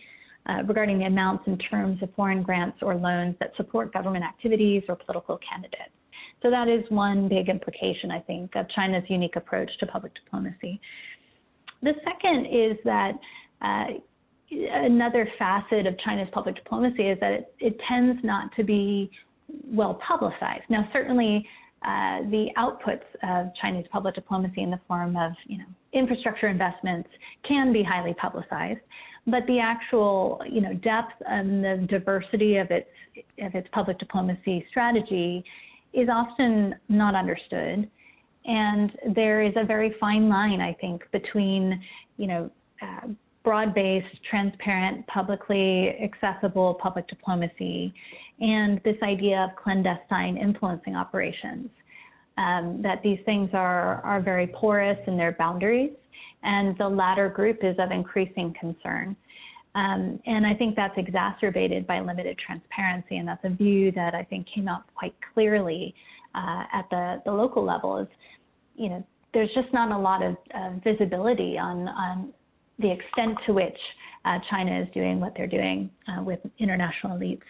uh, 0.49 0.63
regarding 0.63 1.01
the 1.01 1.07
amounts 1.07 1.43
and 1.49 1.63
terms 1.69 2.01
of 2.03 2.09
foreign 2.15 2.43
grants 2.43 2.79
or 2.83 2.95
loans 2.95 3.35
that 3.41 3.51
support 3.57 3.93
government 3.93 4.25
activities 4.25 4.85
or 4.89 4.95
political 4.95 5.39
candidates. 5.39 5.91
So 6.41 6.51
that 6.51 6.69
is 6.69 6.85
one 6.89 7.29
big 7.29 7.49
implication, 7.49 8.13
I 8.13 8.21
think, 8.21 8.55
of 8.55 8.67
China's 8.71 9.03
unique 9.09 9.35
approach 9.35 9.71
to 9.81 9.87
public 9.87 10.13
diplomacy. 10.15 10.81
The 11.83 11.95
second 12.05 12.47
is 12.47 12.77
that 12.85 13.13
uh, 13.61 13.85
another 14.51 15.29
facet 15.37 15.85
of 15.87 15.99
China's 15.99 16.29
public 16.33 16.55
diplomacy 16.55 17.09
is 17.09 17.19
that 17.21 17.33
it, 17.33 17.55
it 17.59 17.81
tends 17.89 18.23
not 18.23 18.55
to 18.55 18.63
be 18.63 19.11
well 19.49 20.01
publicized. 20.07 20.65
Now, 20.69 20.89
certainly, 20.93 21.47
uh, 21.83 22.23
the 22.31 22.49
outputs 22.57 23.05
of 23.23 23.53
Chinese 23.61 23.87
public 23.93 24.15
diplomacy 24.15 24.63
in 24.63 24.71
the 24.71 24.81
form 24.89 25.17
of, 25.17 25.33
you 25.47 25.59
know, 25.59 25.65
infrastructure 25.93 26.49
investments 26.49 27.09
can 27.47 27.73
be 27.73 27.83
highly 27.83 28.15
publicized, 28.15 28.81
but 29.27 29.47
the 29.47 29.61
actual, 29.61 30.41
you 30.51 30.61
know, 30.61 30.75
depth 30.75 31.13
and 31.27 31.63
the 31.63 31.87
diversity 31.89 32.57
of 32.57 32.71
its 32.71 32.89
of 33.43 33.55
its 33.55 33.69
public 33.73 33.99
diplomacy 33.99 34.65
strategy 34.71 35.45
is 35.93 36.09
often 36.11 36.75
not 36.89 37.15
understood. 37.15 37.89
And 38.45 38.93
there 39.15 39.43
is 39.43 39.53
a 39.57 39.65
very 39.65 39.95
fine 40.01 40.29
line, 40.29 40.61
I 40.61 40.73
think, 40.81 41.03
between, 41.13 41.81
you 42.17 42.27
know, 42.27 42.51
uh, 42.81 43.09
broad-based, 43.49 44.23
transparent, 44.31 45.07
publicly 45.07 45.97
accessible 46.03 46.75
public 46.83 47.09
diplomacy 47.09 47.95
and 48.41 48.79
this 48.85 48.97
idea 49.03 49.49
of 49.49 49.57
clandestine 49.57 50.37
influencing 50.37 50.95
operations. 50.95 51.71
Um, 52.37 52.83
that 52.83 53.03
these 53.03 53.19
things 53.25 53.49
are, 53.55 54.03
are 54.05 54.21
very 54.21 54.49
porous 54.49 54.99
in 55.07 55.17
their 55.17 55.33
boundaries, 55.33 55.93
and 56.43 56.77
the 56.77 56.87
latter 56.87 57.31
group 57.31 57.61
is 57.63 57.75
of 57.79 57.91
increasing 57.91 58.55
concern. 58.61 59.17
Um, 59.75 60.21
and 60.27 60.47
I 60.47 60.53
think 60.53 60.77
that's 60.77 60.99
exacerbated 60.99 61.87
by 61.87 62.01
limited 62.01 62.39
transparency, 62.39 63.17
and 63.17 63.27
that's 63.27 63.45
a 63.45 63.49
view 63.49 63.93
that 63.93 64.15
I 64.15 64.25
think 64.25 64.47
came 64.55 64.69
out 64.69 64.83
quite 64.95 65.15
clearly 65.33 65.95
uh, 66.35 66.65
at 66.71 66.85
the, 66.91 67.23
the 67.25 67.33
local 67.33 67.65
level. 67.65 67.97
Is 67.97 68.09
you 68.77 68.91
know, 68.91 69.03
there's 69.33 69.51
just 69.55 69.73
not 69.73 69.91
a 69.91 69.99
lot 69.99 70.23
of 70.23 70.37
uh, 70.55 70.73
visibility 70.85 71.57
on, 71.59 71.89
on 71.89 72.33
the 72.79 72.91
extent 72.91 73.37
to 73.47 73.53
which 73.53 73.79
uh, 74.25 74.39
China 74.51 74.81
is 74.81 74.89
doing 74.95 75.21
what 75.21 75.33
they're 75.37 75.47
doing 75.47 75.91
uh, 76.09 76.23
with 76.23 76.41
international 76.59 77.19
elites. 77.19 77.43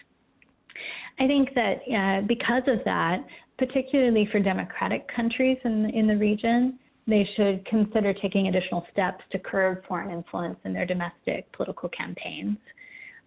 I 1.19 1.27
think 1.27 1.49
that 1.55 1.79
uh, 1.93 2.25
because 2.27 2.63
of 2.67 2.79
that, 2.85 3.25
particularly 3.57 4.27
for 4.31 4.39
democratic 4.39 5.05
countries 5.13 5.57
in, 5.65 5.89
in 5.89 6.07
the 6.07 6.15
region, 6.15 6.79
they 7.07 7.27
should 7.35 7.65
consider 7.65 8.13
taking 8.13 8.47
additional 8.47 8.85
steps 8.91 9.23
to 9.31 9.39
curb 9.39 9.83
foreign 9.87 10.11
influence 10.11 10.57
in 10.63 10.73
their 10.73 10.85
domestic 10.85 11.51
political 11.51 11.89
campaigns 11.89 12.57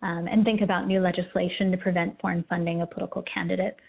um, 0.03 0.27
and 0.31 0.45
think 0.45 0.61
about 0.61 0.87
new 0.87 1.01
legislation 1.01 1.71
to 1.71 1.77
prevent 1.77 2.19
foreign 2.21 2.45
funding 2.49 2.81
of 2.83 2.91
political 2.91 3.23
candidates. 3.33 3.81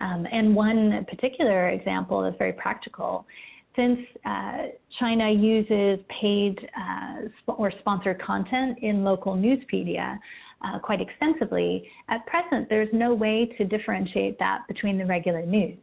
Um, 0.00 0.26
and 0.30 0.54
one 0.54 1.06
particular 1.08 1.68
example 1.70 2.24
is 2.24 2.34
very 2.38 2.52
practical. 2.52 3.26
Since 3.74 4.00
uh, 4.26 4.58
China 5.00 5.30
uses 5.30 5.98
paid 6.20 6.58
uh, 6.76 7.52
or 7.52 7.72
sponsored 7.80 8.20
content 8.20 8.78
in 8.82 9.02
local 9.02 9.34
news 9.34 9.64
media 9.72 10.20
uh, 10.62 10.78
quite 10.78 11.00
extensively, 11.00 11.88
at 12.08 12.24
present 12.26 12.68
there's 12.68 12.90
no 12.92 13.14
way 13.14 13.46
to 13.58 13.64
differentiate 13.64 14.38
that 14.38 14.60
between 14.68 14.98
the 14.98 15.06
regular 15.06 15.44
news. 15.46 15.78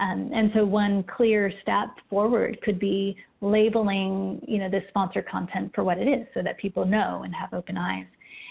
Um, 0.00 0.30
and 0.34 0.50
so 0.54 0.64
one 0.64 1.04
clear 1.04 1.52
step 1.62 1.90
forward 2.10 2.58
could 2.62 2.80
be 2.80 3.16
labeling, 3.40 4.40
you 4.48 4.58
know, 4.58 4.68
this 4.68 4.82
sponsored 4.88 5.28
content 5.28 5.70
for 5.74 5.84
what 5.84 5.98
it 5.98 6.08
is, 6.08 6.26
so 6.34 6.42
that 6.42 6.58
people 6.58 6.84
know 6.84 7.22
and 7.24 7.32
have 7.34 7.52
open 7.54 7.76
eyes. 7.76 8.06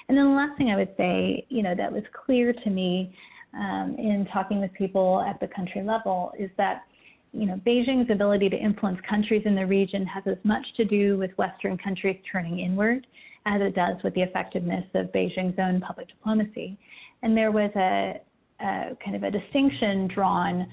And 0.08 0.18
then 0.18 0.26
the 0.26 0.32
last 0.32 0.58
thing 0.58 0.70
I 0.70 0.78
would 0.78 0.94
say, 0.98 1.46
you 1.50 1.62
know, 1.62 1.76
that 1.76 1.92
was 1.92 2.04
clear 2.26 2.54
to 2.54 2.70
me 2.70 3.14
um, 3.54 3.96
in 3.98 4.28
talking 4.32 4.62
with 4.62 4.72
people 4.74 5.26
at 5.28 5.40
the 5.42 5.48
country 5.48 5.84
level 5.84 6.32
is 6.40 6.50
that 6.58 6.84
you 7.34 7.46
know, 7.46 7.60
Beijing's 7.66 8.10
ability 8.10 8.50
to 8.50 8.58
influence 8.58 9.00
countries 9.10 9.44
in 9.46 9.56
the 9.56 9.66
region 9.66 10.06
has 10.06 10.24
as 10.26 10.38
much 10.44 10.66
to 10.78 10.86
do 10.86 11.18
with 11.18 11.32
Western 11.38 11.78
countries 11.78 12.18
turning 12.32 12.60
inward 12.60 13.08
as 13.46 13.62
it 13.62 13.74
does 13.74 13.96
with 14.04 14.14
the 14.14 14.22
effectiveness 14.22 14.86
of 14.94 15.08
Beijing's 15.08 15.58
own 15.58 15.82
public 15.82 16.08
diplomacy. 16.10 16.78
And 17.24 17.36
there 17.36 17.52
was 17.52 17.72
a, 17.76 18.20
a 18.60 18.98
kind 19.04 19.16
of 19.16 19.24
a 19.24 19.32
distinction 19.32 20.08
drawn 20.14 20.68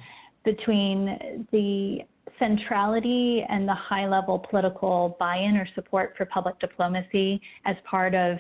between 0.45 1.47
the 1.53 1.99
centrality 2.39 3.45
and 3.49 3.67
the 3.67 3.75
high 3.75 4.07
level 4.07 4.45
political 4.51 5.17
buy 5.19 5.37
in 5.37 5.57
or 5.57 5.67
support 5.75 6.15
for 6.17 6.27
public 6.27 6.59
diplomacy 6.61 7.41
as 7.67 7.77
part 7.89 8.15
of 8.15 8.39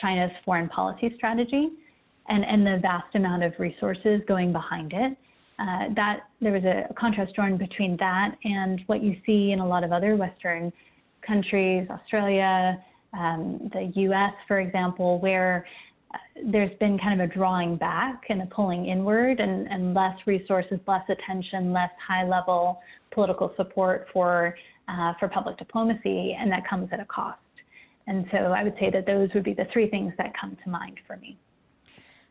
China's 0.00 0.30
foreign 0.44 0.68
policy 0.68 1.12
strategy 1.16 1.68
and, 2.28 2.44
and 2.44 2.66
the 2.66 2.78
vast 2.82 3.14
amount 3.14 3.42
of 3.42 3.52
resources 3.58 4.20
going 4.26 4.52
behind 4.52 4.92
it. 4.94 5.16
Uh, 5.58 5.92
that 5.96 6.28
there 6.40 6.52
was 6.52 6.62
a, 6.62 6.92
contrast 6.94 7.34
drawn 7.34 7.56
between 7.56 7.96
that 7.96 8.36
and 8.44 8.80
what 8.86 9.02
you 9.02 9.16
see 9.26 9.50
in 9.50 9.58
a 9.58 9.66
lot 9.66 9.82
of 9.82 9.90
other 9.90 10.14
Western 10.14 10.72
countries, 11.26 11.86
Australia, 11.90 12.82
um, 13.12 13.68
the 13.72 13.90
U.S., 14.02 14.32
for 14.46 14.60
example, 14.60 15.18
where 15.20 15.66
uh, 16.14 16.18
there's 16.52 16.76
been 16.78 16.96
kind 16.98 17.20
of 17.20 17.28
a 17.28 17.32
drawing 17.34 17.76
back 17.76 18.22
and 18.28 18.42
a 18.42 18.46
pulling 18.46 18.86
inward, 18.86 19.40
and, 19.40 19.66
and 19.68 19.94
less 19.94 20.16
resources, 20.26 20.78
less 20.86 21.04
attention, 21.08 21.72
less 21.72 21.90
high-level 22.06 22.80
political 23.10 23.52
support 23.56 24.06
for 24.12 24.54
uh, 24.88 25.12
for 25.18 25.28
public 25.28 25.58
diplomacy, 25.58 26.36
and 26.38 26.50
that 26.50 26.66
comes 26.66 26.88
at 26.92 27.00
a 27.00 27.04
cost. 27.04 27.38
And 28.06 28.24
so 28.30 28.38
I 28.38 28.64
would 28.64 28.74
say 28.80 28.90
that 28.90 29.04
those 29.04 29.28
would 29.34 29.44
be 29.44 29.52
the 29.52 29.66
three 29.72 29.90
things 29.90 30.14
that 30.16 30.32
come 30.38 30.56
to 30.64 30.70
mind 30.70 30.98
for 31.06 31.16
me. 31.18 31.36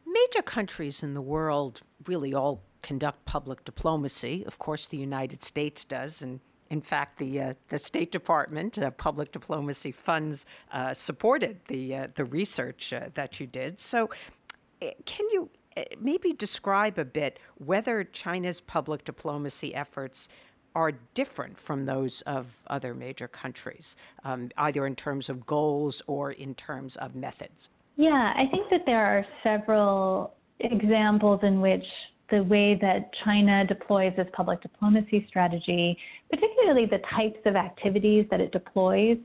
Major 0.08 0.42
countries 0.42 1.04
in 1.04 1.14
the 1.14 1.22
world 1.22 1.82
really 2.08 2.34
all 2.34 2.64
conduct 2.88 3.26
public 3.26 3.66
diplomacy. 3.66 4.46
Of 4.48 4.60
course, 4.60 4.88
the 4.88 4.98
United 4.98 5.44
States 5.44 5.84
does, 5.84 6.22
and 6.22 6.40
in 6.70 6.82
fact, 6.82 7.20
the 7.20 7.42
uh, 7.42 7.54
the 7.68 7.78
State 7.78 8.12
Department 8.14 8.80
uh, 8.80 8.92
Public 8.92 9.34
Diplomacy 9.34 9.92
Funds 9.92 10.46
uh, 10.72 10.94
supported 10.94 11.60
the 11.68 11.96
uh, 11.96 12.08
the 12.16 12.24
research 12.24 12.94
uh, 12.94 13.10
that 13.16 13.42
you 13.42 13.46
did. 13.46 13.80
So, 13.80 14.10
eh, 14.82 14.94
can 15.06 15.28
you 15.34 15.50
eh, 15.76 15.84
maybe 16.00 16.32
describe 16.32 16.98
a 16.98 17.04
bit 17.04 17.40
whether 17.58 18.06
China's 18.06 18.62
public 18.62 19.04
diplomacy 19.04 19.76
efforts 19.76 20.30
are 20.74 20.94
different 21.14 21.60
from 21.60 21.86
those 21.86 22.22
of 22.22 22.46
other 22.68 22.94
major 22.94 23.28
countries, 23.28 23.98
um, 24.24 24.50
either 24.58 24.86
in 24.86 24.96
terms 24.96 25.28
of 25.28 25.46
goals 25.46 26.02
or 26.08 26.32
in 26.32 26.56
terms 26.56 26.96
of 26.98 27.16
methods? 27.16 27.70
Yeah, 27.98 28.34
I 28.36 28.46
think 28.52 28.70
that 28.70 28.84
there 28.86 29.04
are 29.04 29.26
several 29.44 30.36
examples 30.60 31.40
in 31.44 31.62
which 31.62 31.86
the 32.30 32.44
way 32.44 32.78
that 32.82 33.10
China 33.24 33.66
deploys 33.66 34.14
its 34.18 34.30
public 34.34 34.62
diplomacy 34.62 35.26
strategy, 35.28 35.98
particularly 36.30 36.86
the 36.86 37.00
types 37.16 37.40
of 37.46 37.56
activities 37.56 38.26
that 38.30 38.42
it 38.42 38.52
deploys, 38.52 39.18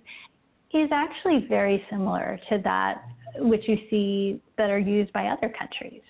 is 0.73 0.89
actually 0.93 1.47
very 1.49 1.85
similar 1.91 2.39
to 2.49 2.59
that 2.65 3.03
which 3.37 3.63
you 3.67 3.77
see 3.91 4.41
that 4.59 4.71
are 4.71 4.79
used 4.79 5.13
by 5.13 5.27
other 5.27 5.53
countries. 5.59 6.03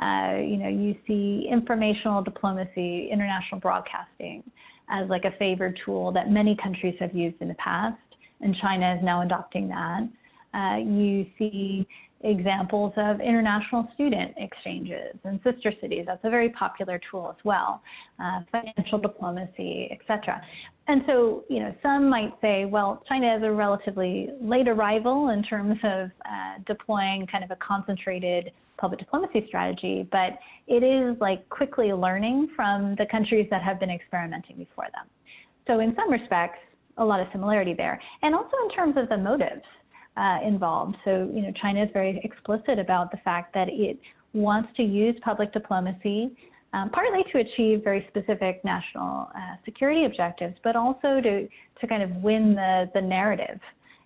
Uh, 0.00 0.40
you 0.40 0.56
know, 0.56 0.68
you 0.68 0.96
see 1.06 1.48
informational 1.50 2.22
diplomacy, 2.22 3.08
international 3.12 3.60
broadcasting 3.60 4.42
as 4.90 5.08
like 5.08 5.24
a 5.24 5.30
favored 5.38 5.78
tool 5.84 6.12
that 6.12 6.30
many 6.30 6.56
countries 6.62 6.94
have 7.00 7.14
used 7.14 7.36
in 7.40 7.48
the 7.48 7.54
past, 7.54 7.96
and 8.40 8.54
China 8.60 8.96
is 8.96 9.04
now 9.04 9.22
adopting 9.22 9.68
that. 9.68 10.08
Uh, 10.52 10.76
you 10.76 11.26
see 11.38 11.86
examples 12.24 12.92
of 12.96 13.20
international 13.20 13.86
student 13.94 14.32
exchanges 14.38 15.14
and 15.24 15.38
sister 15.44 15.72
cities. 15.80 16.04
That's 16.06 16.24
a 16.24 16.30
very 16.30 16.48
popular 16.50 17.00
tool 17.10 17.34
as 17.36 17.44
well, 17.44 17.82
uh, 18.18 18.40
financial 18.50 18.98
diplomacy, 18.98 19.90
etc. 19.92 20.40
And 20.88 21.02
so, 21.06 21.44
you 21.48 21.60
know, 21.60 21.74
some 21.82 22.08
might 22.08 22.32
say, 22.40 22.64
well, 22.64 23.02
China 23.08 23.36
is 23.36 23.42
a 23.42 23.50
relatively 23.50 24.30
late 24.40 24.68
arrival 24.68 25.30
in 25.30 25.42
terms 25.42 25.78
of 25.84 26.10
uh, 26.24 26.62
deploying 26.66 27.26
kind 27.30 27.44
of 27.44 27.50
a 27.50 27.56
concentrated 27.56 28.50
public 28.78 29.00
diplomacy 29.00 29.44
strategy, 29.46 30.08
but 30.10 30.38
it 30.66 30.82
is 30.82 31.16
like 31.20 31.48
quickly 31.50 31.92
learning 31.92 32.48
from 32.56 32.94
the 32.96 33.06
countries 33.10 33.46
that 33.50 33.62
have 33.62 33.78
been 33.78 33.90
experimenting 33.90 34.56
before 34.56 34.86
them. 34.94 35.06
So, 35.66 35.80
in 35.80 35.94
some 35.94 36.10
respects, 36.10 36.58
a 36.98 37.04
lot 37.04 37.20
of 37.20 37.26
similarity 37.32 37.74
there. 37.74 38.00
And 38.22 38.34
also 38.34 38.52
in 38.64 38.74
terms 38.74 38.96
of 38.96 39.08
the 39.08 39.16
motives 39.16 39.62
uh, 40.16 40.38
involved. 40.44 40.96
So, 41.04 41.30
you 41.32 41.42
know, 41.42 41.52
China 41.60 41.82
is 41.82 41.90
very 41.92 42.20
explicit 42.22 42.78
about 42.78 43.10
the 43.10 43.18
fact 43.18 43.54
that 43.54 43.68
it 43.68 43.98
wants 44.32 44.68
to 44.76 44.82
use 44.82 45.16
public 45.22 45.52
diplomacy 45.52 46.36
um, 46.74 46.90
partly 46.90 47.22
to 47.30 47.38
achieve 47.38 47.84
very 47.84 48.04
specific 48.08 48.64
national 48.64 49.30
uh, 49.34 49.54
security 49.64 50.06
objectives, 50.06 50.56
but 50.64 50.74
also 50.74 51.20
to, 51.22 51.48
to 51.80 51.86
kind 51.86 52.02
of 52.02 52.10
win 52.16 52.56
the, 52.56 52.90
the 52.94 53.00
narrative, 53.00 53.60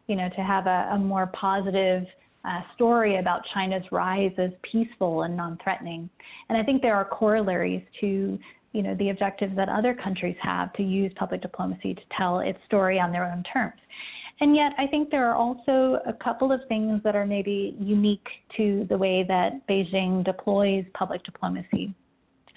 you 0.07 0.15
know, 0.15 0.29
to 0.37 0.43
have 0.43 0.67
a, 0.67 0.91
a 0.93 0.99
more 0.99 1.29
positive 1.29 2.05
uh, 2.45 2.61
story 2.75 3.17
about 3.17 3.41
China's 3.55 3.83
rise 3.91 4.33
as 4.37 4.51
peaceful 4.71 5.23
and 5.23 5.35
non-threatening. 5.35 6.11
And 6.51 6.59
I 6.59 6.63
think 6.63 6.83
there 6.83 6.95
are 6.95 7.07
corollaries 7.07 7.83
to 8.01 8.39
you 8.73 8.83
know 8.83 8.95
the 8.97 9.09
objectives 9.09 9.57
that 9.57 9.71
other 9.71 9.95
countries 9.95 10.37
have 10.43 10.73
to 10.75 10.83
use 10.83 11.11
public 11.17 11.41
diplomacy 11.41 11.95
to 11.95 12.03
tell 12.17 12.41
its 12.41 12.59
story 12.67 13.01
on 13.01 13.11
their 13.13 13.25
own 13.25 13.43
terms. 13.51 13.81
And 14.41 14.55
yet, 14.55 14.73
I 14.79 14.87
think 14.87 15.11
there 15.11 15.29
are 15.29 15.35
also 15.35 16.01
a 16.07 16.13
couple 16.13 16.53
of 16.53 16.61
things 16.69 17.01
that 17.03 17.17
are 17.17 17.27
maybe 17.27 17.77
unique 17.81 18.27
to 18.57 18.87
the 18.89 18.97
way 18.97 19.25
that 19.27 19.67
Beijing 19.67 20.25
deploys 20.25 20.85
public 20.95 21.25
diplomacy. 21.25 21.93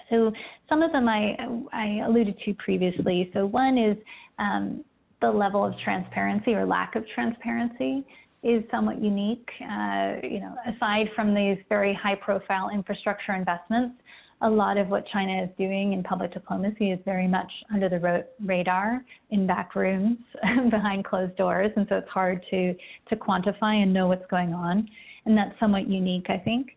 So, 0.08 0.32
some 0.68 0.82
of 0.82 0.92
them 0.92 1.08
I, 1.08 1.36
I 1.72 2.02
alluded 2.06 2.38
to 2.44 2.54
previously. 2.54 3.30
So, 3.34 3.46
one 3.46 3.78
is 3.78 3.96
um, 4.38 4.84
the 5.20 5.30
level 5.30 5.64
of 5.64 5.74
transparency 5.82 6.54
or 6.54 6.64
lack 6.66 6.94
of 6.94 7.04
transparency 7.14 8.04
is 8.44 8.62
somewhat 8.70 9.02
unique. 9.02 9.48
Uh, 9.60 10.14
you 10.22 10.40
know, 10.40 10.54
aside 10.66 11.06
from 11.16 11.34
these 11.34 11.56
very 11.68 11.94
high-profile 11.94 12.70
infrastructure 12.72 13.34
investments, 13.34 13.96
a 14.42 14.50
lot 14.50 14.76
of 14.76 14.88
what 14.88 15.06
China 15.06 15.42
is 15.42 15.48
doing 15.56 15.92
in 15.92 16.02
public 16.02 16.32
diplomacy 16.32 16.90
is 16.90 16.98
very 17.04 17.28
much 17.28 17.50
under 17.72 17.88
the 17.88 18.26
radar 18.44 19.04
in 19.30 19.46
back 19.46 19.74
rooms 19.74 20.18
behind 20.70 21.04
closed 21.04 21.36
doors, 21.36 21.70
and 21.76 21.86
so 21.88 21.96
it's 21.96 22.08
hard 22.08 22.44
to 22.50 22.74
to 23.08 23.16
quantify 23.16 23.82
and 23.82 23.92
know 23.92 24.08
what's 24.08 24.26
going 24.30 24.52
on, 24.52 24.88
and 25.26 25.36
that's 25.36 25.58
somewhat 25.60 25.88
unique, 25.88 26.26
I 26.28 26.38
think. 26.38 26.68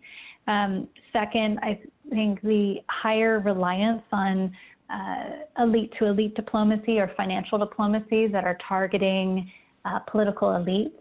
Um, 0.47 0.88
second, 1.12 1.60
I 1.63 1.80
think 2.10 2.41
the 2.41 2.75
higher 2.88 3.39
reliance 3.39 4.04
on 4.12 4.56
uh, 4.93 5.63
elite 5.63 5.91
to 5.97 6.06
elite 6.06 6.36
diplomacy 6.36 6.99
or 6.99 7.12
financial 7.17 7.58
diplomacy 7.58 8.28
that 8.28 8.43
are 8.43 8.58
targeting 8.67 9.51
uh, 9.86 9.99
political 9.99 10.49
elites 10.49 10.91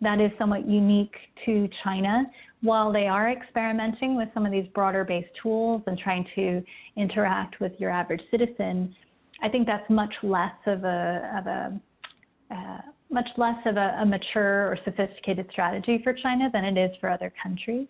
that 0.00 0.20
is 0.20 0.30
somewhat 0.38 0.68
unique 0.68 1.14
to 1.44 1.68
China. 1.82 2.24
While 2.62 2.92
they 2.92 3.06
are 3.06 3.30
experimenting 3.30 4.16
with 4.16 4.28
some 4.34 4.44
of 4.44 4.52
these 4.52 4.66
broader 4.74 5.04
based 5.04 5.30
tools 5.42 5.82
and 5.86 5.98
trying 5.98 6.26
to 6.34 6.62
interact 6.96 7.60
with 7.60 7.72
your 7.78 7.90
average 7.90 8.22
citizen, 8.30 8.94
I 9.42 9.48
think 9.48 9.66
that's 9.66 9.88
much 9.90 10.14
less 10.22 10.54
of 10.66 10.84
a, 10.84 11.32
of 11.38 11.46
a 11.46 11.80
uh, 12.50 12.80
much 13.10 13.28
less 13.36 13.58
of 13.66 13.76
a, 13.76 13.98
a 14.00 14.06
mature 14.06 14.68
or 14.68 14.78
sophisticated 14.84 15.46
strategy 15.50 16.00
for 16.02 16.12
China 16.12 16.48
than 16.52 16.64
it 16.64 16.76
is 16.76 16.90
for 17.00 17.08
other 17.08 17.32
countries. 17.40 17.86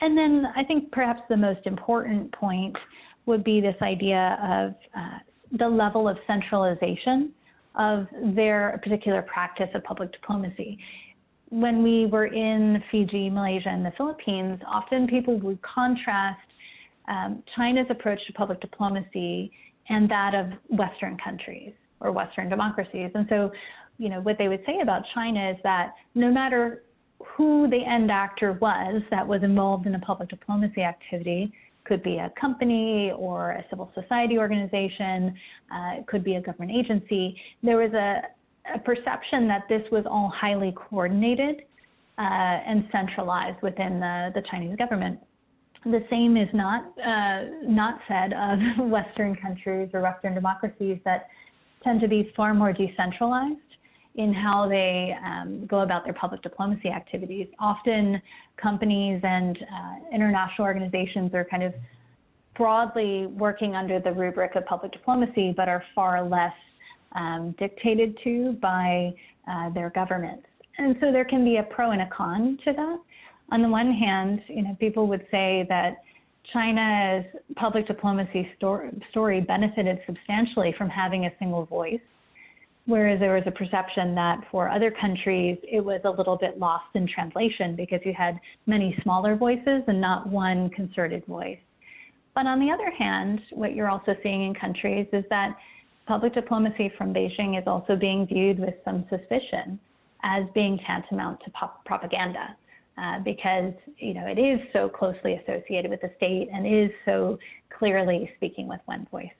And 0.00 0.16
then 0.16 0.44
I 0.54 0.64
think 0.64 0.92
perhaps 0.92 1.22
the 1.28 1.36
most 1.36 1.66
important 1.66 2.32
point 2.32 2.76
would 3.26 3.42
be 3.42 3.60
this 3.60 3.76
idea 3.82 4.38
of 4.42 4.74
uh, 4.96 5.18
the 5.58 5.68
level 5.68 6.08
of 6.08 6.16
centralization 6.26 7.32
of 7.74 8.06
their 8.34 8.80
particular 8.82 9.22
practice 9.22 9.68
of 9.74 9.82
public 9.84 10.12
diplomacy 10.12 10.78
when 11.50 11.82
we 11.82 12.06
were 12.06 12.26
in 12.26 12.82
Fiji, 12.90 13.30
Malaysia, 13.30 13.68
and 13.68 13.84
the 13.84 13.92
Philippines, 13.96 14.60
often 14.66 15.06
people 15.06 15.38
would 15.40 15.58
contrast 15.62 16.40
um, 17.08 17.42
China's 17.56 17.86
approach 17.90 18.20
to 18.26 18.32
public 18.34 18.60
diplomacy 18.60 19.50
and 19.88 20.10
that 20.10 20.34
of 20.34 20.46
Western 20.68 21.16
countries 21.22 21.72
or 22.00 22.12
Western 22.12 22.48
democracies. 22.48 23.10
And 23.14 23.26
so, 23.28 23.50
you 23.96 24.08
know, 24.08 24.20
what 24.20 24.36
they 24.38 24.48
would 24.48 24.62
say 24.66 24.80
about 24.82 25.02
China 25.14 25.50
is 25.50 25.56
that 25.64 25.94
no 26.14 26.30
matter 26.30 26.82
who 27.24 27.68
the 27.68 27.82
end 27.84 28.10
actor 28.10 28.52
was 28.60 29.02
that 29.10 29.26
was 29.26 29.42
involved 29.42 29.86
in 29.86 29.94
a 29.94 29.98
public 30.00 30.28
diplomacy 30.28 30.82
activity, 30.82 31.52
could 31.84 32.02
be 32.02 32.18
a 32.18 32.30
company 32.38 33.10
or 33.16 33.52
a 33.52 33.64
civil 33.70 33.90
society 33.94 34.38
organization, 34.38 35.34
uh, 35.74 36.02
could 36.06 36.22
be 36.22 36.34
a 36.34 36.40
government 36.40 36.70
agency. 36.70 37.34
There 37.62 37.78
was 37.78 37.92
a, 37.94 38.20
a 38.74 38.78
perception 38.78 39.48
that 39.48 39.64
this 39.68 39.82
was 39.90 40.04
all 40.06 40.32
highly 40.34 40.74
coordinated 40.76 41.62
uh, 42.18 42.22
and 42.22 42.88
centralized 42.90 43.62
within 43.62 44.00
the, 44.00 44.30
the 44.34 44.42
Chinese 44.50 44.76
government. 44.76 45.18
The 45.84 46.04
same 46.10 46.36
is 46.36 46.48
not 46.52 46.84
uh, 46.98 47.44
not 47.62 48.00
said 48.08 48.32
of 48.32 48.88
Western 48.90 49.36
countries 49.36 49.90
or 49.92 50.02
Western 50.02 50.34
democracies 50.34 50.98
that 51.04 51.28
tend 51.84 52.00
to 52.00 52.08
be 52.08 52.32
far 52.36 52.52
more 52.52 52.72
decentralized 52.72 53.60
in 54.16 54.34
how 54.34 54.68
they 54.68 55.14
um, 55.24 55.64
go 55.66 55.80
about 55.80 56.04
their 56.04 56.12
public 56.12 56.42
diplomacy 56.42 56.88
activities. 56.88 57.46
Often, 57.60 58.20
companies 58.60 59.20
and 59.22 59.56
uh, 59.56 60.14
international 60.14 60.66
organizations 60.66 61.32
are 61.34 61.44
kind 61.44 61.62
of 61.62 61.72
broadly 62.56 63.26
working 63.26 63.76
under 63.76 64.00
the 64.00 64.10
rubric 64.10 64.56
of 64.56 64.66
public 64.66 64.90
diplomacy, 64.90 65.54
but 65.56 65.68
are 65.68 65.84
far 65.94 66.28
less 66.28 66.52
um, 67.12 67.54
dictated 67.58 68.18
to 68.24 68.52
by 68.60 69.12
uh, 69.50 69.70
their 69.70 69.90
governments. 69.90 70.46
And 70.78 70.96
so 71.00 71.10
there 71.10 71.24
can 71.24 71.44
be 71.44 71.56
a 71.56 71.62
pro 71.62 71.90
and 71.90 72.02
a 72.02 72.08
con 72.14 72.58
to 72.64 72.72
that. 72.72 72.98
On 73.50 73.62
the 73.62 73.68
one 73.68 73.92
hand, 73.92 74.40
you 74.48 74.62
know, 74.62 74.76
people 74.78 75.06
would 75.08 75.26
say 75.30 75.66
that 75.68 76.02
China's 76.52 77.24
public 77.56 77.86
diplomacy 77.86 78.48
story 78.56 79.40
benefited 79.40 80.00
substantially 80.06 80.74
from 80.78 80.88
having 80.88 81.26
a 81.26 81.30
single 81.38 81.66
voice, 81.66 82.00
whereas 82.86 83.20
there 83.20 83.34
was 83.34 83.44
a 83.46 83.50
perception 83.50 84.14
that 84.14 84.40
for 84.50 84.70
other 84.70 84.90
countries 84.90 85.58
it 85.62 85.84
was 85.84 86.00
a 86.04 86.10
little 86.10 86.36
bit 86.36 86.58
lost 86.58 86.86
in 86.94 87.06
translation 87.06 87.76
because 87.76 88.00
you 88.04 88.14
had 88.16 88.38
many 88.66 88.96
smaller 89.02 89.36
voices 89.36 89.82
and 89.88 90.00
not 90.00 90.26
one 90.28 90.70
concerted 90.70 91.24
voice. 91.26 91.58
But 92.34 92.46
on 92.46 92.60
the 92.60 92.70
other 92.70 92.90
hand, 92.90 93.40
what 93.52 93.74
you're 93.74 93.90
also 93.90 94.14
seeing 94.22 94.44
in 94.44 94.54
countries 94.54 95.06
is 95.12 95.24
that 95.28 95.56
public 96.08 96.34
diplomacy 96.34 96.90
from 96.96 97.12
Beijing 97.12 97.60
is 97.60 97.66
also 97.66 97.94
being 97.94 98.26
viewed 98.26 98.58
with 98.58 98.74
some 98.84 99.04
suspicion 99.10 99.78
as 100.24 100.44
being 100.54 100.80
tantamount 100.84 101.38
to 101.44 101.52
propaganda. 101.84 102.56
Uh, 102.96 103.20
because 103.20 103.72
you 103.98 104.12
know 104.12 104.26
it 104.26 104.40
is 104.40 104.58
so 104.72 104.88
closely 104.88 105.34
associated 105.34 105.88
with 105.88 106.00
the 106.00 106.10
state 106.16 106.48
and 106.52 106.66
is 106.66 106.90
so 107.04 107.38
clearly 107.70 108.28
speaking 108.36 108.66
with 108.66 108.80
one 108.86 109.06
voice. 109.12 109.30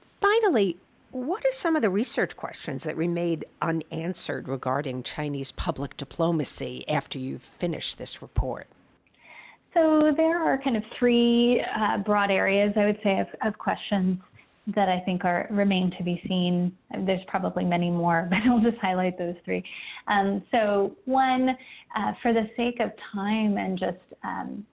Finally, 0.00 0.78
what 1.10 1.44
are 1.44 1.52
some 1.52 1.76
of 1.76 1.82
the 1.82 1.90
research 1.90 2.38
questions 2.38 2.84
that 2.84 2.96
remain 2.96 3.42
unanswered 3.60 4.48
regarding 4.48 5.02
Chinese 5.02 5.52
public 5.52 5.94
diplomacy 5.98 6.88
after 6.88 7.18
you've 7.18 7.42
finished 7.42 7.98
this 7.98 8.22
report? 8.22 8.66
So 9.74 10.10
there 10.16 10.42
are 10.42 10.56
kind 10.56 10.76
of 10.78 10.82
three 10.98 11.62
uh, 11.76 11.98
broad 11.98 12.30
areas, 12.30 12.72
I 12.76 12.86
would 12.86 12.98
say, 13.04 13.20
of, 13.20 13.26
of 13.46 13.58
questions 13.58 14.18
that 14.74 14.88
I 14.88 15.00
think 15.00 15.24
are 15.24 15.46
remain 15.50 15.92
to 15.96 16.04
be 16.04 16.20
seen. 16.28 16.72
There's 17.06 17.24
probably 17.26 17.64
many 17.64 17.90
more, 17.90 18.26
but 18.30 18.38
I'll 18.46 18.60
just 18.60 18.78
highlight 18.78 19.18
those 19.18 19.34
three. 19.44 19.62
Um, 20.06 20.42
so 20.50 20.96
one, 21.04 21.50
uh, 21.96 22.12
for 22.22 22.32
the 22.32 22.48
sake 22.56 22.80
of 22.80 22.90
time 23.12 23.56
and 23.56 23.78
just 23.78 23.98
um, 24.24 24.66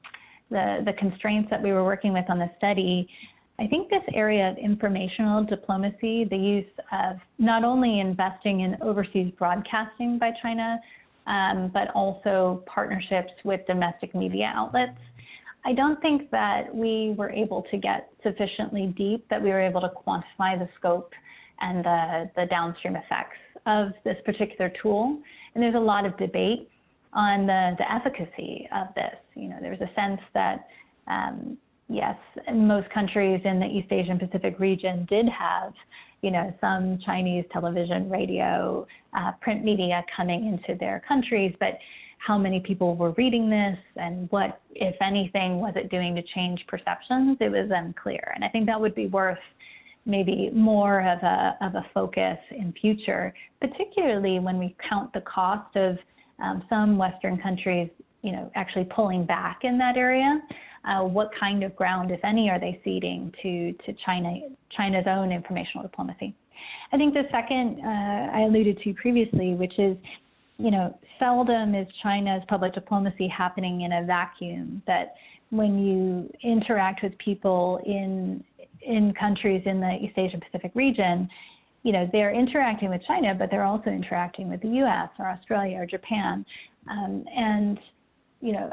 the 0.49 0.81
the 0.85 0.93
constraints 0.93 1.49
that 1.49 1.61
we 1.61 1.71
were 1.71 1.83
working 1.83 2.13
with 2.13 2.25
on 2.29 2.39
the 2.39 2.49
study, 2.57 3.07
I 3.57 3.67
think 3.67 3.89
this 3.89 4.03
area 4.13 4.49
of 4.49 4.57
informational 4.57 5.43
diplomacy, 5.43 6.25
the 6.25 6.37
use 6.37 6.71
of 6.91 7.17
not 7.39 7.63
only 7.63 7.99
investing 8.01 8.61
in 8.61 8.77
overseas 8.81 9.31
broadcasting 9.37 10.19
by 10.19 10.31
China, 10.41 10.79
um, 11.27 11.71
but 11.73 11.89
also 11.95 12.63
partnerships 12.65 13.31
with 13.43 13.61
domestic 13.65 14.13
media 14.13 14.51
outlets 14.53 14.97
I 15.65 15.73
don't 15.73 15.99
think 16.01 16.29
that 16.29 16.73
we 16.73 17.15
were 17.17 17.31
able 17.31 17.63
to 17.71 17.77
get 17.77 18.09
sufficiently 18.21 18.93
deep 18.95 19.27
that 19.29 19.41
we 19.41 19.49
were 19.49 19.61
able 19.61 19.81
to 19.81 19.89
quantify 19.89 20.57
the 20.59 20.69
scope 20.77 21.11
and 21.59 21.83
the, 21.83 22.29
the 22.35 22.45
downstream 22.45 22.95
effects 22.95 23.37
of 23.65 23.89
this 24.03 24.17
particular 24.25 24.71
tool. 24.81 25.19
And 25.53 25.63
there's 25.63 25.75
a 25.75 25.79
lot 25.79 26.05
of 26.05 26.15
debate 26.17 26.69
on 27.13 27.47
the, 27.47 27.75
the 27.79 27.91
efficacy 27.91 28.67
of 28.75 28.93
this. 28.95 29.15
You 29.33 29.49
know, 29.49 29.57
there's 29.59 29.81
a 29.81 29.89
sense 29.95 30.21
that, 30.35 30.67
um, 31.07 31.57
yes, 31.89 32.15
most 32.53 32.89
countries 32.91 33.41
in 33.43 33.59
the 33.59 33.65
East 33.65 33.91
Asian 33.91 34.19
Pacific 34.19 34.59
region 34.59 35.07
did 35.09 35.25
have, 35.29 35.73
you 36.21 36.29
know, 36.29 36.53
some 36.61 36.99
Chinese 37.05 37.45
television, 37.51 38.09
radio, 38.09 38.85
uh, 39.17 39.31
print 39.41 39.63
media 39.63 40.03
coming 40.15 40.45
into 40.47 40.77
their 40.77 41.01
countries, 41.07 41.55
but 41.59 41.79
how 42.25 42.39
many 42.39 42.59
people 42.59 42.95
were 42.95 43.11
reading 43.11 43.51
this 43.51 43.77
and 43.97 44.27
what, 44.31 44.59
if 44.71 44.95
anything, 44.99 45.59
was 45.59 45.73
it 45.75 45.91
doing 45.91 46.15
to 46.15 46.23
change 46.33 46.65
perceptions, 46.67 47.37
it 47.39 47.49
was 47.49 47.69
unclear. 47.71 48.31
And 48.33 48.43
I 48.43 48.49
think 48.49 48.65
that 48.65 48.81
would 48.81 48.95
be 48.95 49.05
worth 49.05 49.37
maybe 50.07 50.49
more 50.51 51.01
of 51.01 51.19
a, 51.21 51.55
of 51.61 51.75
a 51.75 51.85
focus 51.93 52.39
in 52.49 52.73
future, 52.81 53.31
particularly 53.61 54.39
when 54.39 54.57
we 54.57 54.75
count 54.89 55.13
the 55.13 55.21
cost 55.21 55.75
of 55.75 55.97
um, 56.43 56.63
some 56.67 56.97
Western 56.97 57.37
countries, 57.37 57.89
you 58.23 58.31
know, 58.31 58.51
actually 58.55 58.85
pulling 58.85 59.23
back 59.25 59.59
in 59.61 59.77
that 59.77 59.95
area. 59.95 60.41
Uh, 60.83 61.03
what 61.03 61.29
kind 61.39 61.63
of 61.63 61.75
ground, 61.75 62.09
if 62.09 62.19
any, 62.23 62.49
are 62.49 62.59
they 62.59 62.79
ceding 62.83 63.31
to, 63.41 63.71
to 63.85 63.93
China, 64.03 64.31
China's 64.75 65.05
own 65.07 65.31
informational 65.31 65.83
diplomacy? 65.83 66.33
I 66.91 66.97
think 66.97 67.13
the 67.13 67.23
second 67.31 67.81
uh, 67.83 68.35
I 68.35 68.41
alluded 68.47 68.79
to 68.83 68.93
previously, 68.95 69.53
which 69.53 69.77
is, 69.77 69.95
you 70.57 70.71
know, 70.71 70.97
seldom 71.19 71.75
is 71.75 71.87
China's 72.01 72.41
public 72.47 72.73
diplomacy 72.73 73.27
happening 73.27 73.81
in 73.81 73.91
a 73.93 74.03
vacuum. 74.03 74.81
That 74.87 75.15
when 75.49 75.79
you 75.79 76.31
interact 76.43 77.03
with 77.03 77.17
people 77.17 77.79
in 77.85 78.43
in 78.81 79.13
countries 79.13 79.63
in 79.65 79.79
the 79.79 79.97
East 80.01 80.17
Asia 80.17 80.39
Pacific 80.39 80.71
region, 80.75 81.27
you 81.83 81.91
know, 81.91 82.07
they're 82.11 82.33
interacting 82.33 82.89
with 82.89 83.01
China, 83.07 83.35
but 83.37 83.49
they're 83.51 83.63
also 83.63 83.89
interacting 83.89 84.49
with 84.49 84.61
the 84.61 84.67
U.S. 84.67 85.09
or 85.19 85.27
Australia 85.27 85.77
or 85.77 85.85
Japan, 85.85 86.45
um, 86.89 87.25
and 87.35 87.79
you 88.41 88.53
know, 88.53 88.71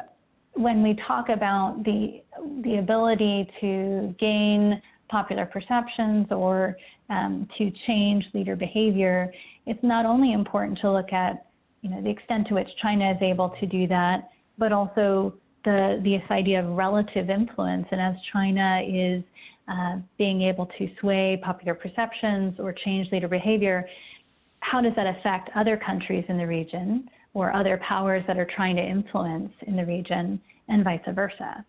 when 0.54 0.82
we 0.82 0.96
talk 1.06 1.28
about 1.28 1.82
the 1.84 2.22
the 2.62 2.78
ability 2.78 3.50
to 3.60 4.14
gain 4.20 4.80
popular 5.08 5.46
perceptions 5.46 6.26
or 6.30 6.76
um, 7.10 7.46
to 7.58 7.70
change 7.86 8.24
leader 8.32 8.56
behavior, 8.56 9.32
it's 9.66 9.82
not 9.82 10.06
only 10.06 10.32
important 10.32 10.78
to 10.80 10.90
look 10.90 11.12
at 11.12 11.46
you 11.82 11.90
know 11.90 12.00
the 12.00 12.10
extent 12.10 12.48
to 12.48 12.54
which 12.54 12.68
China 12.80 13.10
is 13.10 13.18
able 13.20 13.50
to 13.60 13.66
do 13.66 13.86
that, 13.88 14.30
but 14.56 14.72
also 14.72 15.34
the 15.64 16.00
this 16.02 16.22
idea 16.30 16.64
of 16.64 16.76
relative 16.76 17.28
influence. 17.28 17.86
And 17.90 18.00
as 18.00 18.14
China 18.32 18.82
is 18.86 19.22
uh, 19.68 19.98
being 20.16 20.42
able 20.42 20.66
to 20.78 20.88
sway 21.00 21.40
popular 21.42 21.74
perceptions 21.74 22.58
or 22.58 22.72
change 22.72 23.10
leader 23.12 23.28
behavior, 23.28 23.86
how 24.60 24.80
does 24.80 24.92
that 24.96 25.06
affect 25.06 25.50
other 25.54 25.76
countries 25.76 26.24
in 26.28 26.38
the 26.38 26.46
region 26.46 27.08
or 27.34 27.54
other 27.54 27.80
powers 27.86 28.22
that 28.26 28.38
are 28.38 28.48
trying 28.56 28.76
to 28.76 28.82
influence 28.82 29.52
in 29.66 29.76
the 29.76 29.84
region, 29.84 30.40
and 30.68 30.84
vice 30.84 31.00
versa? 31.14 31.64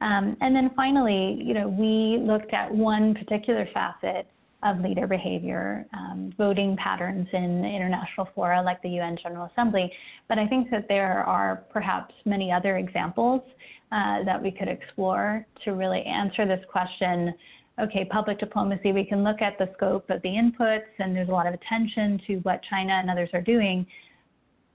Um, 0.00 0.36
and 0.40 0.54
then 0.54 0.70
finally, 0.76 1.40
you 1.42 1.54
know, 1.54 1.68
we 1.68 2.18
looked 2.20 2.52
at 2.52 2.72
one 2.72 3.14
particular 3.14 3.66
facet 3.72 4.26
of 4.66 4.80
leader 4.80 5.06
behavior, 5.06 5.86
um, 5.92 6.32
voting 6.36 6.76
patterns 6.76 7.28
in 7.32 7.64
international 7.64 8.28
fora 8.34 8.60
like 8.60 8.82
the 8.82 8.88
UN 8.88 9.16
General 9.22 9.48
Assembly. 9.52 9.90
But 10.28 10.38
I 10.38 10.46
think 10.46 10.70
that 10.70 10.86
there 10.88 11.22
are 11.24 11.64
perhaps 11.70 12.14
many 12.24 12.50
other 12.50 12.76
examples 12.76 13.42
uh, 13.92 14.24
that 14.24 14.42
we 14.42 14.50
could 14.50 14.68
explore 14.68 15.46
to 15.64 15.70
really 15.72 16.02
answer 16.02 16.46
this 16.46 16.64
question. 16.70 17.32
Okay, 17.80 18.04
public 18.10 18.40
diplomacy, 18.40 18.90
we 18.92 19.04
can 19.04 19.22
look 19.22 19.40
at 19.40 19.56
the 19.58 19.68
scope 19.76 20.10
of 20.10 20.20
the 20.22 20.28
inputs, 20.28 20.90
and 20.98 21.14
there's 21.14 21.28
a 21.28 21.32
lot 21.32 21.46
of 21.46 21.54
attention 21.54 22.20
to 22.26 22.36
what 22.38 22.60
China 22.68 22.94
and 22.94 23.08
others 23.08 23.28
are 23.34 23.42
doing. 23.42 23.86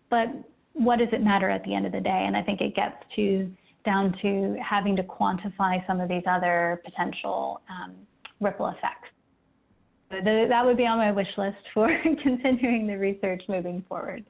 But 0.09 0.27
what 0.73 0.99
does 0.99 1.09
it 1.11 1.21
matter 1.21 1.49
at 1.49 1.63
the 1.65 1.75
end 1.75 1.85
of 1.85 1.91
the 1.91 1.99
day? 1.99 2.23
And 2.25 2.37
I 2.37 2.43
think 2.43 2.61
it 2.61 2.75
gets 2.75 2.95
to 3.17 3.51
down 3.83 4.15
to 4.21 4.55
having 4.63 4.95
to 4.95 5.03
quantify 5.03 5.85
some 5.87 5.99
of 5.99 6.07
these 6.07 6.23
other 6.29 6.81
potential 6.85 7.61
um, 7.67 7.95
ripple 8.39 8.67
effects 8.67 9.09
that 10.11 10.65
would 10.65 10.77
be 10.77 10.85
on 10.85 10.97
my 10.97 11.11
wish 11.11 11.37
list 11.37 11.57
for 11.73 11.89
continuing 12.03 12.87
the 12.87 12.97
research 12.97 13.43
moving 13.47 13.83
forward. 13.87 14.25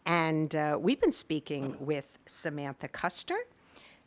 And 0.06 0.54
uh, 0.54 0.78
we've 0.80 1.00
been 1.00 1.12
speaking 1.12 1.76
with 1.80 2.18
Samantha 2.26 2.88
Custer. 2.88 3.38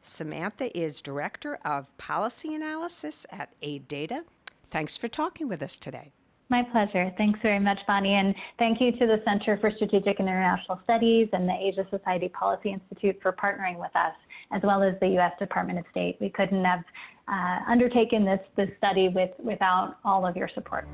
Samantha 0.05 0.77
is 0.77 1.01
Director 1.01 1.57
of 1.63 1.97
Policy 1.97 2.53
Analysis 2.53 3.25
at 3.31 3.49
AidData. 3.61 4.25
Thanks 4.69 4.97
for 4.97 5.07
talking 5.07 5.47
with 5.47 5.63
us 5.63 5.77
today. 5.77 6.11
My 6.49 6.61
pleasure. 6.61 7.11
Thanks 7.17 7.39
very 7.41 7.59
much, 7.59 7.79
Bonnie. 7.87 8.13
And 8.13 8.35
thank 8.59 8.81
you 8.81 8.91
to 8.91 9.07
the 9.07 9.21
Center 9.25 9.57
for 9.57 9.71
Strategic 9.71 10.19
and 10.19 10.27
International 10.27 10.77
Studies 10.83 11.29
and 11.31 11.47
the 11.47 11.53
Asia 11.53 11.87
Society 11.89 12.27
Policy 12.27 12.73
Institute 12.73 13.17
for 13.21 13.31
partnering 13.31 13.79
with 13.79 13.95
us, 13.95 14.13
as 14.51 14.61
well 14.61 14.83
as 14.83 14.93
the 14.99 15.07
U.S. 15.07 15.31
Department 15.39 15.79
of 15.79 15.85
State. 15.91 16.17
We 16.19 16.29
couldn't 16.29 16.65
have 16.65 16.83
uh, 17.29 17.59
undertaken 17.71 18.25
this, 18.25 18.41
this 18.57 18.69
study 18.77 19.07
with, 19.07 19.31
without 19.39 19.99
all 20.03 20.27
of 20.27 20.35
your 20.35 20.49
support. 20.53 20.85